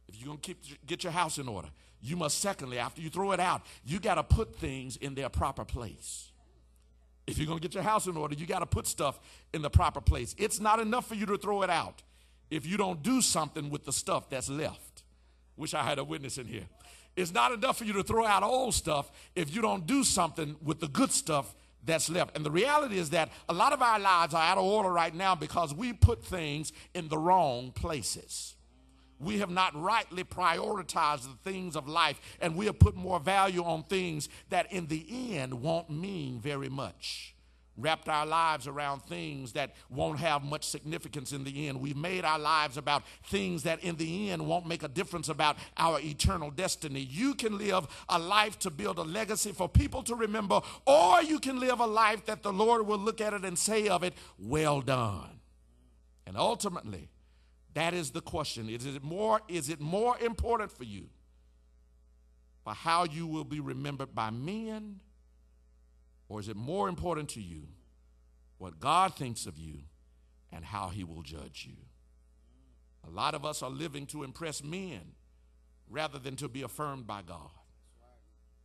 [0.09, 1.69] if you're going to keep get your house in order,
[2.03, 5.31] you must secondly, after you throw it out, you got to put things in their
[5.31, 6.33] proper place.
[7.27, 9.19] If you're going to get your house in order, you got to put stuff
[9.55, 10.35] in the proper place.
[10.37, 12.03] It's not enough for you to throw it out
[12.51, 14.94] if you don't do something with the stuff that's left.
[15.57, 16.65] Wish I had a witness in here.
[17.17, 20.57] It's not enough for you to throw out old stuff if you don't do something
[20.63, 22.37] with the good stuff that's left.
[22.37, 25.15] And the reality is that a lot of our lives are out of order right
[25.15, 28.57] now because we put things in the wrong places.
[29.21, 33.63] We have not rightly prioritized the things of life, and we have put more value
[33.63, 37.34] on things that in the end won't mean very much
[37.77, 41.81] wrapped our lives around things that won't have much significance in the end.
[41.81, 45.57] We've made our lives about things that in the end won't make a difference about
[45.77, 47.01] our eternal destiny.
[47.01, 51.41] You can live a life to build a legacy for people to remember, or you
[51.41, 54.15] can live a life that the Lord will look at it and say of it,
[54.39, 55.41] well done.
[56.27, 57.09] And ultimately,
[57.75, 58.69] that is the question.
[58.69, 61.09] Is it more, is it more important for you
[62.63, 65.01] for how you will be remembered by men?
[66.29, 67.69] Or is it more important to you
[68.59, 69.81] what God thinks of you
[70.53, 71.77] and how he will judge you?
[73.07, 75.13] A lot of us are living to impress men
[75.89, 77.51] rather than to be affirmed by God.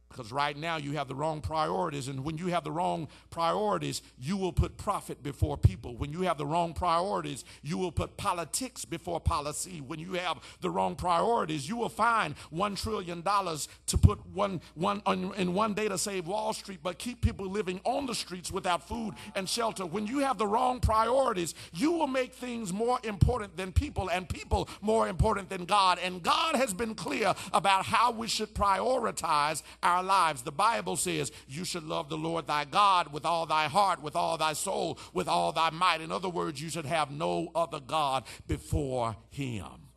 [0.10, 4.02] Because right now you have the wrong priorities, and when you have the wrong priorities,
[4.18, 5.96] you will put profit before people.
[5.96, 9.82] When you have the wrong priorities, you will put politics before policy.
[9.82, 14.62] When you have the wrong priorities, you will find one trillion dollars to put one
[14.74, 18.16] one on, in one day to save Wall Street, but keep people living on the
[18.16, 19.86] streets without food and shelter.
[19.86, 24.28] When you have the wrong priorities, you will make things more important than people, and
[24.28, 26.00] people more important than God.
[26.04, 30.42] And God has been clear about how we should prioritize our lives.
[30.42, 34.16] The Bible says you should love the Lord thy God with all thy heart, with
[34.16, 36.02] all thy soul, with all thy might.
[36.02, 39.89] In other words, you should have no other God before him.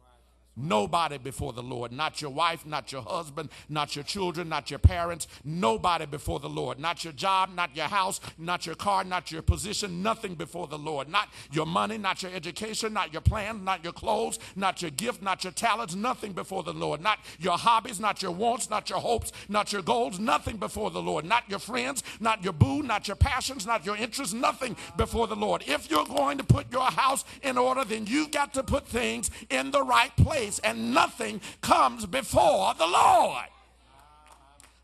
[0.54, 1.92] Nobody before the Lord.
[1.92, 5.26] Not your wife, not your husband, not your children, not your parents.
[5.44, 6.78] Nobody before the Lord.
[6.78, 10.02] Not your job, not your house, not your car, not your position.
[10.02, 11.08] Nothing before the Lord.
[11.08, 15.22] Not your money, not your education, not your plans, not your clothes, not your gift,
[15.22, 15.94] not your talents.
[15.94, 17.00] Nothing before the Lord.
[17.00, 20.18] Not your hobbies, not your wants, not your hopes, not your goals.
[20.18, 21.24] Nothing before the Lord.
[21.24, 24.34] Not your friends, not your boo, not your passions, not your interests.
[24.34, 25.64] Nothing before the Lord.
[25.66, 29.30] If you're going to put your house in order, then you got to put things
[29.48, 33.46] in the right place and nothing comes before the Lord.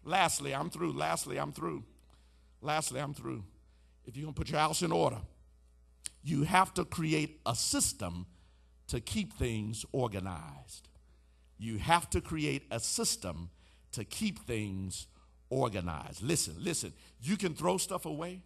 [0.05, 0.93] Lastly, I'm through.
[0.93, 1.85] Lastly, I'm through.
[2.61, 3.45] Lastly, I'm through.
[4.07, 5.19] If you're going to put your house in order,
[6.23, 8.27] you have to create a system
[8.89, 10.89] to keep things organized.
[11.59, 13.51] You have to create a system
[13.93, 15.07] to keep things
[15.51, 16.23] organized.
[16.23, 16.93] Listen, listen.
[17.21, 18.43] You can throw stuff away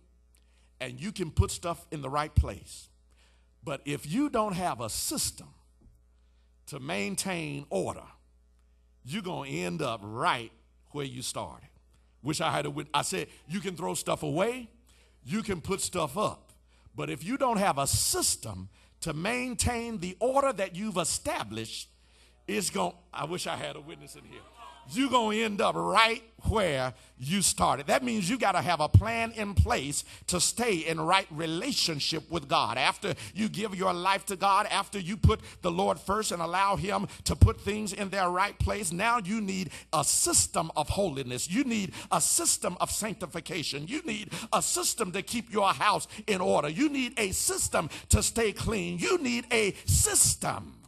[0.80, 2.88] and you can put stuff in the right place.
[3.62, 5.48] But if you don't have a system
[6.66, 8.04] to maintain order,
[9.04, 10.52] you're going to end up right
[10.90, 11.68] where you started.
[12.22, 14.68] Wish I had a wit- I said you can throw stuff away,
[15.24, 16.52] you can put stuff up.
[16.94, 18.68] But if you don't have a system
[19.00, 21.88] to maintain the order that you've established,
[22.46, 24.40] it's going I wish I had a witness in here
[24.90, 27.86] you're going to end up right where you started.
[27.86, 32.28] That means you got to have a plan in place to stay in right relationship
[32.30, 32.76] with God.
[32.76, 36.76] After you give your life to God, after you put the Lord first and allow
[36.76, 41.48] Him to put things in their right place, now you need a system of holiness.
[41.48, 43.86] You need a system of sanctification.
[43.86, 46.68] You need a system to keep your house in order.
[46.68, 48.98] You need a system to stay clean.
[48.98, 50.81] You need a system.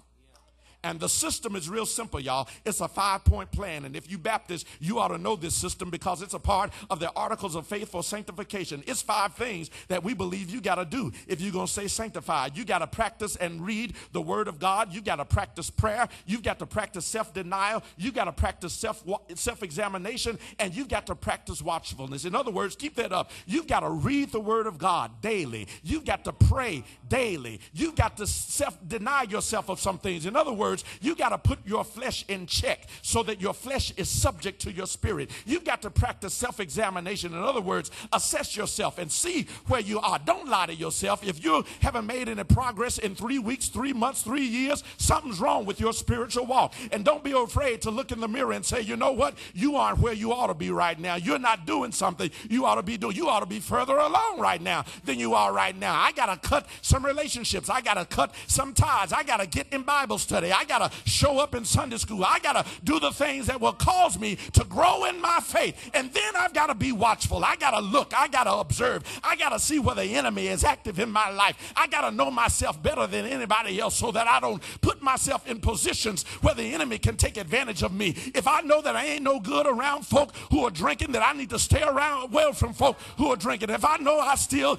[0.85, 2.47] And the system is real simple, y'all.
[2.66, 3.87] It's a five point plan.
[3.87, 7.01] And if you Baptists, you ought to know this system because it's a part of
[7.01, 8.85] the articles of faith for sanctification.
[8.87, 11.89] It's five things that we believe you got to do if you're going to say
[11.89, 12.57] sanctified.
[12.57, 14.93] You got to practice and read the word of God.
[14.93, 16.07] You got to practice prayer.
[16.26, 17.82] You've got to practice self denial.
[17.97, 19.03] You got to practice self
[19.37, 20.39] self examination.
[20.59, 22.26] And you've got to practice watchfulness.
[22.26, 23.30] In other words, keep that up.
[23.47, 25.66] You've got to read the word of God daily.
[25.82, 27.61] You've got to pray daily.
[27.72, 30.26] You've got to self deny yourself of some things.
[30.26, 33.93] In other words, you got to put your flesh in check so that your flesh
[33.97, 35.31] is subject to your spirit.
[35.45, 37.35] You've got to practice self examination.
[37.35, 40.18] In other words, assess yourself and see where you are.
[40.18, 41.27] Don't lie to yourself.
[41.27, 45.64] If you haven't made any progress in three weeks, three months, three years, something's wrong
[45.64, 46.75] with your spiritual walk.
[46.93, 49.37] And don't be afraid to look in the mirror and say, you know what?
[49.53, 51.16] You aren't where you ought to be right now.
[51.16, 53.16] You're not doing something you ought to be doing.
[53.16, 55.95] You ought to be further along right now than you are right now.
[55.95, 57.68] I got to cut some relationships.
[57.68, 59.12] I got to cut some ties.
[59.12, 60.53] I got to get in Bible study.
[60.53, 62.25] I got to show up in Sunday school.
[62.25, 65.91] I got to do the things that will cause me to grow in my faith.
[65.95, 67.45] And then I've got to be watchful.
[67.45, 68.12] I got to look.
[68.17, 69.03] I got to observe.
[69.23, 71.73] I got to see where the enemy is active in my life.
[71.77, 75.49] I got to know myself better than anybody else so that I don't put myself
[75.49, 78.15] in positions where the enemy can take advantage of me.
[78.35, 81.33] If I know that I ain't no good around folk who are drinking, that I
[81.33, 83.71] need to stay around well from folk who are drinking.
[83.71, 84.79] If I know I still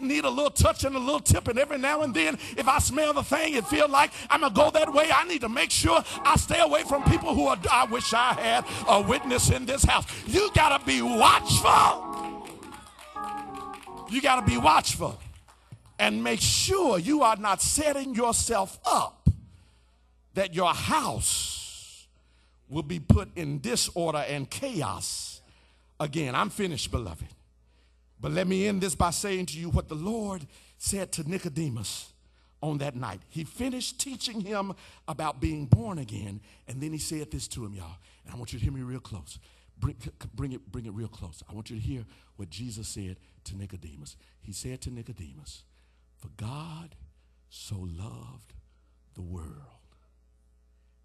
[0.00, 2.78] need a little touch and a little tip, and every now and then, if I
[2.78, 5.48] smell the thing and feel like I'm going to go that way, I need to
[5.48, 9.50] make sure I stay away from people who are, I wish I had a witness
[9.50, 10.06] in this house.
[10.28, 12.46] You got to be watchful.
[14.08, 15.18] You got to be watchful
[15.98, 19.28] and make sure you are not setting yourself up
[20.34, 22.06] that your house
[22.68, 25.40] will be put in disorder and chaos
[25.98, 26.36] again.
[26.36, 27.26] I'm finished, beloved.
[28.20, 30.46] But let me end this by saying to you what the Lord
[30.78, 32.12] said to Nicodemus
[32.62, 33.20] on that night.
[33.28, 34.74] He finished teaching him
[35.06, 37.96] about being born again, and then he said this to him, y'all.
[38.24, 39.38] And I want you to hear me real close.
[39.78, 39.96] Bring,
[40.34, 41.42] bring, it, bring it real close.
[41.48, 42.04] I want you to hear
[42.36, 44.16] what Jesus said to Nicodemus.
[44.40, 45.62] He said to Nicodemus,
[46.16, 46.96] For God
[47.48, 48.54] so loved
[49.14, 49.78] the world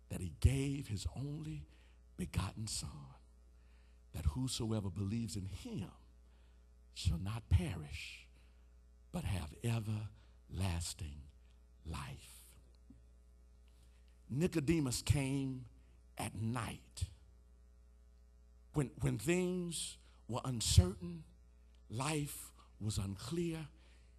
[0.10, 1.68] that he gave his only
[2.18, 2.90] begotten Son,
[4.14, 5.90] that whosoever believes in him
[6.94, 8.28] shall not perish,
[9.12, 11.22] but have everlasting
[11.86, 12.00] life.
[14.30, 15.66] Nicodemus came
[16.18, 17.06] at night
[18.74, 21.24] when, when things were uncertain,
[21.90, 23.60] life was unclear.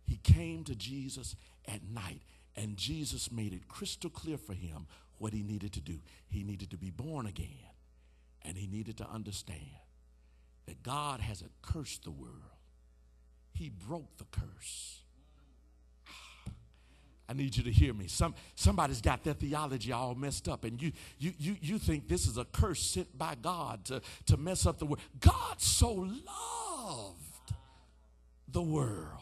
[0.07, 1.35] He came to Jesus
[1.67, 2.21] at night,
[2.57, 4.87] and Jesus made it crystal clear for him
[5.19, 5.99] what he needed to do.
[6.29, 7.49] He needed to be born again,
[8.43, 9.63] and he needed to understand
[10.67, 12.59] that God hasn't cursed the world,
[13.53, 15.03] He broke the curse.
[17.35, 18.07] I need you to hear me.
[18.07, 22.29] Some, somebody's got their theology all messed up, and you, you, you, you think this
[22.29, 25.01] is a curse sent by God to, to mess up the world.
[25.19, 27.53] God so loved
[28.49, 29.21] the world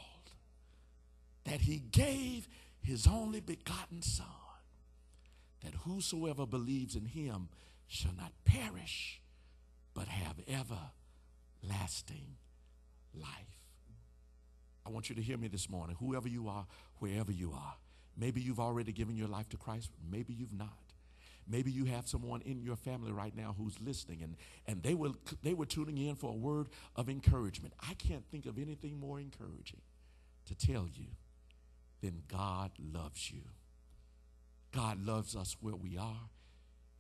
[1.45, 2.49] that he gave
[2.83, 4.27] his only begotten Son,
[5.65, 7.49] that whosoever believes in him
[7.87, 9.23] shall not perish,
[9.95, 12.37] but have everlasting
[13.15, 13.29] life.
[14.85, 16.67] I want you to hear me this morning, whoever you are,
[16.99, 17.75] wherever you are.
[18.17, 20.79] Maybe you've already given your life to Christ, maybe you've not.
[21.49, 24.37] Maybe you have someone in your family right now who's listening and,
[24.67, 25.11] and they, were,
[25.43, 27.75] they were tuning in for a word of encouragement.
[27.81, 29.81] I can't think of anything more encouraging
[30.47, 31.07] to tell you
[32.01, 33.43] than God loves you.
[34.73, 36.31] God loves us where we are,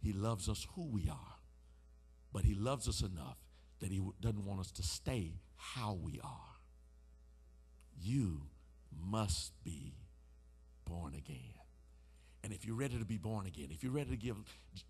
[0.00, 1.38] He loves us who we are,
[2.32, 3.38] but He loves us enough
[3.80, 6.56] that He doesn't want us to stay how we are.
[7.98, 8.42] You
[9.00, 9.94] must be
[10.92, 11.54] born again.
[12.44, 14.36] And if you're ready to be born again, if you're ready to give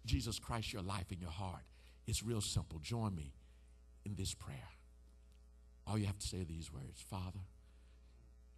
[0.05, 1.62] Jesus Christ your life and your heart,
[2.07, 2.78] it's real simple.
[2.80, 3.34] Join me
[4.05, 4.70] in this prayer.
[5.86, 7.40] All you have to say are these words Father,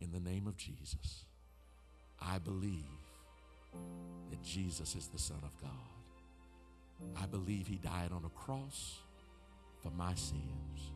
[0.00, 1.24] in the name of Jesus,
[2.20, 2.84] I believe
[4.30, 7.20] that Jesus is the Son of God.
[7.20, 9.00] I believe He died on a cross
[9.82, 10.92] for my sins.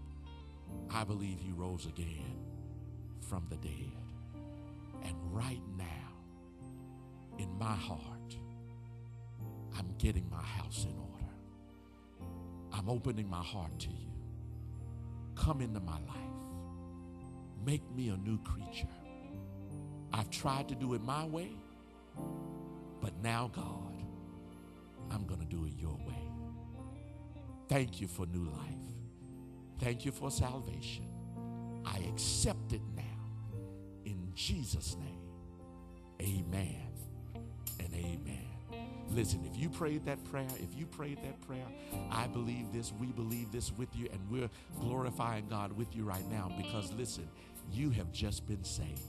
[0.91, 2.37] I believe He rose again
[3.21, 3.93] from the dead.
[5.05, 6.18] And right now,
[7.39, 8.37] in my heart,
[9.77, 11.25] I'm getting my house in order.
[12.73, 14.13] I'm opening my heart to you.
[15.37, 16.17] Come into my life.
[17.65, 18.89] Make me a new creature.
[20.13, 21.51] I've tried to do it my way,
[23.01, 24.03] but now, God,
[25.11, 26.29] I'm going to do it your way.
[27.69, 28.75] Thank you for new life.
[29.81, 31.07] Thank you for salvation.
[31.85, 33.03] I accept it now.
[34.05, 35.21] In Jesus' name,
[36.21, 36.88] amen.
[39.11, 41.65] Listen, if you prayed that prayer, if you prayed that prayer,
[42.11, 44.51] I believe this, we believe this with you, and we're
[44.81, 47.29] glorifying God with you right now because, listen,
[47.73, 49.01] you have just been saved.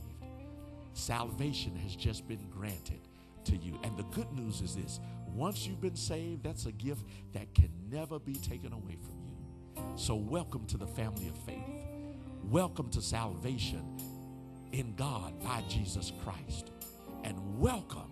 [0.93, 2.99] Salvation has just been granted
[3.45, 3.79] to you.
[3.83, 7.69] And the good news is this once you've been saved, that's a gift that can
[7.91, 9.83] never be taken away from you.
[9.95, 11.57] So, welcome to the family of faith.
[12.49, 13.97] Welcome to salvation
[14.71, 16.71] in God by Jesus Christ.
[17.23, 18.08] And welcome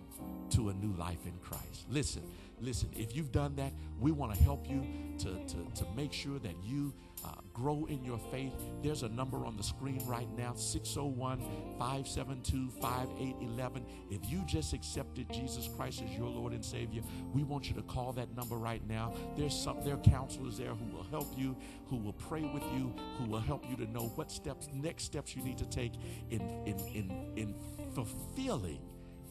[0.50, 1.86] to a new life in Christ.
[1.90, 2.22] Listen,
[2.60, 4.84] listen, if you've done that, we want to help you
[5.18, 6.92] to, to, to make sure that you
[7.24, 8.52] uh, grow in your faith.
[8.82, 11.40] There's a number on the screen right now 601
[11.78, 13.84] 572 5811.
[14.10, 17.02] If you just accepted Jesus Christ as your Lord and Savior,
[17.34, 19.14] we want you to call that number right now.
[19.36, 21.56] There's some there are counselors there who will help you,
[21.88, 25.34] who will pray with you, who will help you to know what steps, next steps
[25.34, 25.92] you need to take
[26.30, 27.54] in in in, in
[27.94, 28.80] fulfilling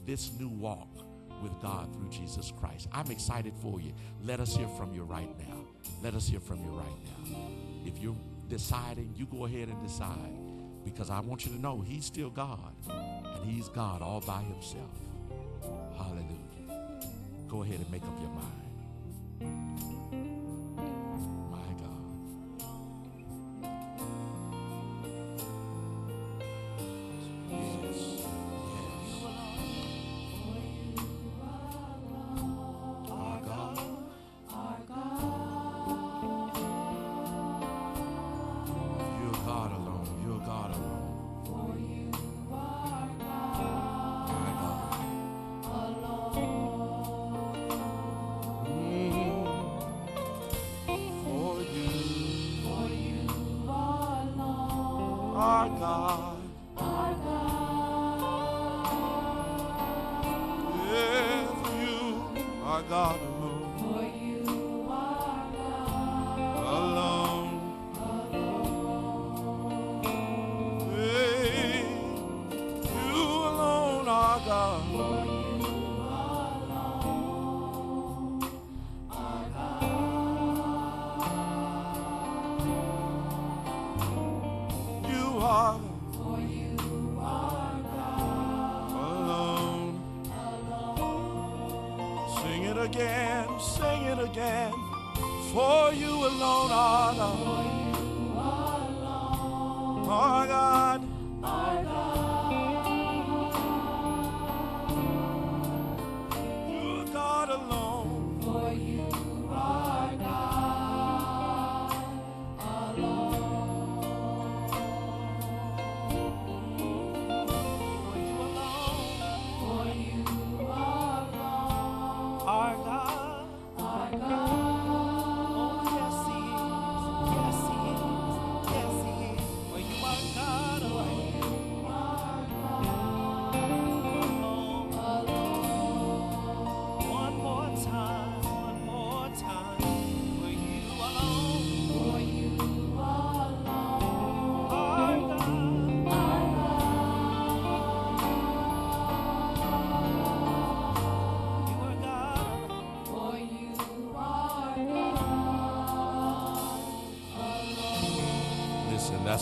[0.05, 1.06] this new walk
[1.41, 2.87] with God through Jesus Christ.
[2.91, 3.93] I'm excited for you.
[4.23, 5.65] Let us hear from you right now.
[6.01, 7.37] Let us hear from you right now.
[7.85, 8.15] If you're
[8.47, 10.37] deciding, you go ahead and decide
[10.83, 14.91] because I want you to know He's still God and He's God all by Himself.
[15.97, 16.37] Hallelujah.
[17.47, 18.66] Go ahead and make up your mind.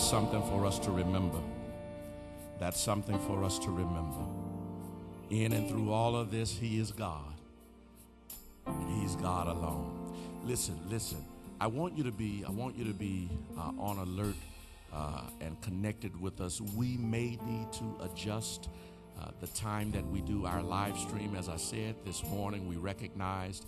[0.06, 1.40] Something for us to remember.
[2.60, 4.24] That's something for us to remember.
[5.30, 7.34] In and through all of this, He is God.
[8.66, 10.14] And He's God alone.
[10.44, 11.24] Listen, listen.
[11.60, 13.28] I want you to be, I want you to be
[13.58, 14.36] uh, on alert
[14.92, 16.60] uh, and connected with us.
[16.60, 18.68] We may need to adjust
[19.20, 21.34] uh, the time that we do our live stream.
[21.34, 23.66] As I said this morning, we recognized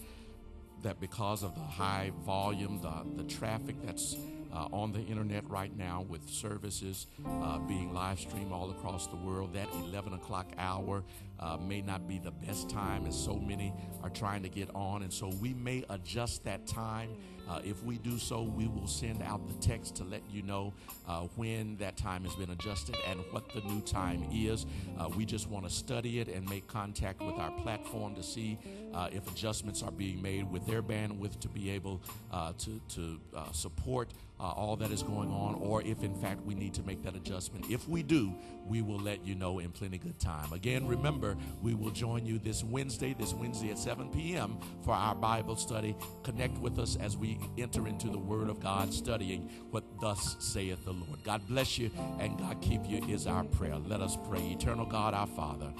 [0.82, 4.16] that because of the high volume, the, the traffic that's
[4.52, 9.16] uh, on the internet right now with services uh, being live streamed all across the
[9.16, 11.04] world, that 11 o'clock hour
[11.38, 13.72] uh, may not be the best time as so many
[14.02, 15.02] are trying to get on.
[15.02, 17.16] And so we may adjust that time.
[17.48, 20.72] Uh, if we do so, we will send out the text to let you know
[21.08, 24.66] uh, when that time has been adjusted and what the new time is.
[24.98, 28.58] Uh, we just want to study it and make contact with our platform to see
[28.94, 32.02] uh, if adjustments are being made with their bandwidth to be able
[32.32, 36.54] uh, to, to uh, support all that is going on, or if in fact we
[36.54, 37.66] need to make that adjustment.
[37.68, 38.32] If we do,
[38.68, 40.52] we will let you know in plenty good time.
[40.52, 44.58] Again, remember, we will join you this Wednesday, this Wednesday at 7 p.m.
[44.84, 45.96] for our Bible study.
[46.22, 47.16] Connect with us as
[47.56, 51.22] enter into the Word of God, studying what thus saith the Lord.
[51.24, 53.76] God bless you and God keep you is our prayer.
[53.76, 54.40] Let us pray.
[54.40, 55.72] Eternal God, our Father,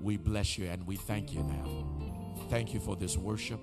[0.00, 1.86] we bless you and we thank you now.
[2.48, 3.60] Thank you for this worship.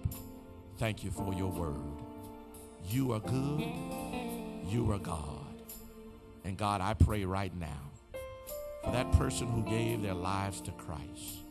[0.77, 2.01] Thank you for your word.
[2.89, 3.63] You are good.
[4.67, 5.39] You are God.
[6.43, 7.91] And God, I pray right now
[8.83, 11.43] for that person who gave their lives to Christ,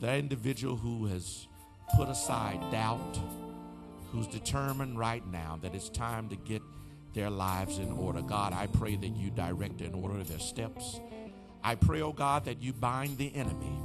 [0.00, 1.46] that individual who has
[1.96, 3.18] put aside doubt,
[4.16, 6.62] who's determined right now that it's time to get
[7.12, 8.22] their lives in order.
[8.22, 11.00] God, I pray that you direct and order their steps.
[11.62, 13.78] I pray, oh God, that you bind the enemy.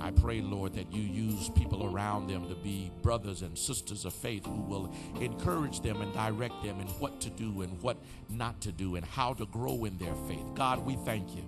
[0.00, 4.12] I pray, Lord, that you use people around them to be brothers and sisters of
[4.12, 7.98] faith who will encourage them and direct them in what to do and what
[8.28, 10.44] not to do and how to grow in their faith.
[10.54, 11.44] God, we thank you.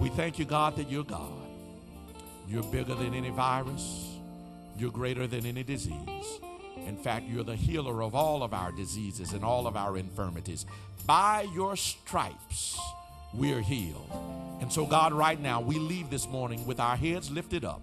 [0.00, 1.30] We thank you, God, that you're God.
[2.48, 4.16] You're bigger than any virus,
[4.76, 6.40] you're greater than any disease.
[6.88, 10.64] In fact, you're the healer of all of our diseases and all of our infirmities.
[11.06, 12.78] By your stripes,
[13.34, 14.10] we're healed.
[14.62, 17.82] And so, God, right now, we leave this morning with our heads lifted up.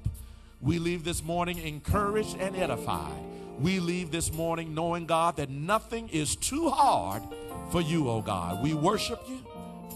[0.60, 3.22] We leave this morning encouraged and edified.
[3.60, 7.22] We leave this morning knowing, God, that nothing is too hard
[7.72, 8.64] for you, oh God.
[8.64, 9.46] We worship you,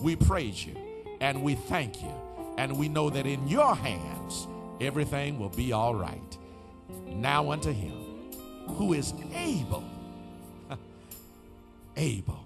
[0.03, 0.75] we praise you,
[1.19, 2.13] and we thank you.
[2.59, 4.45] And we know that in your hands,
[4.79, 6.37] everything will be all right.
[7.07, 8.08] Now unto him
[8.75, 9.83] who is able,
[11.97, 12.45] able.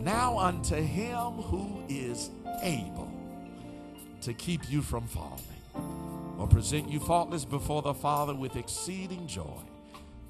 [0.00, 2.30] Now unto him who is
[2.62, 3.12] able
[4.22, 5.42] to keep you from falling
[6.38, 9.62] or present you faultless before the Father with exceeding joy.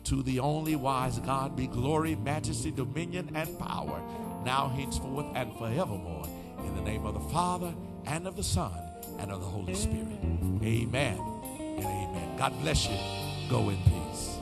[0.04, 4.02] To the only wise God be glory, majesty, dominion, and power,
[4.44, 6.26] now, henceforth, and forevermore.
[6.64, 7.74] In the name of the Father,
[8.06, 8.72] and of the Son,
[9.18, 10.18] and of the Holy Spirit.
[10.62, 11.18] Amen
[11.78, 12.36] and amen.
[12.38, 13.27] God bless you.
[13.48, 14.38] Go in peace.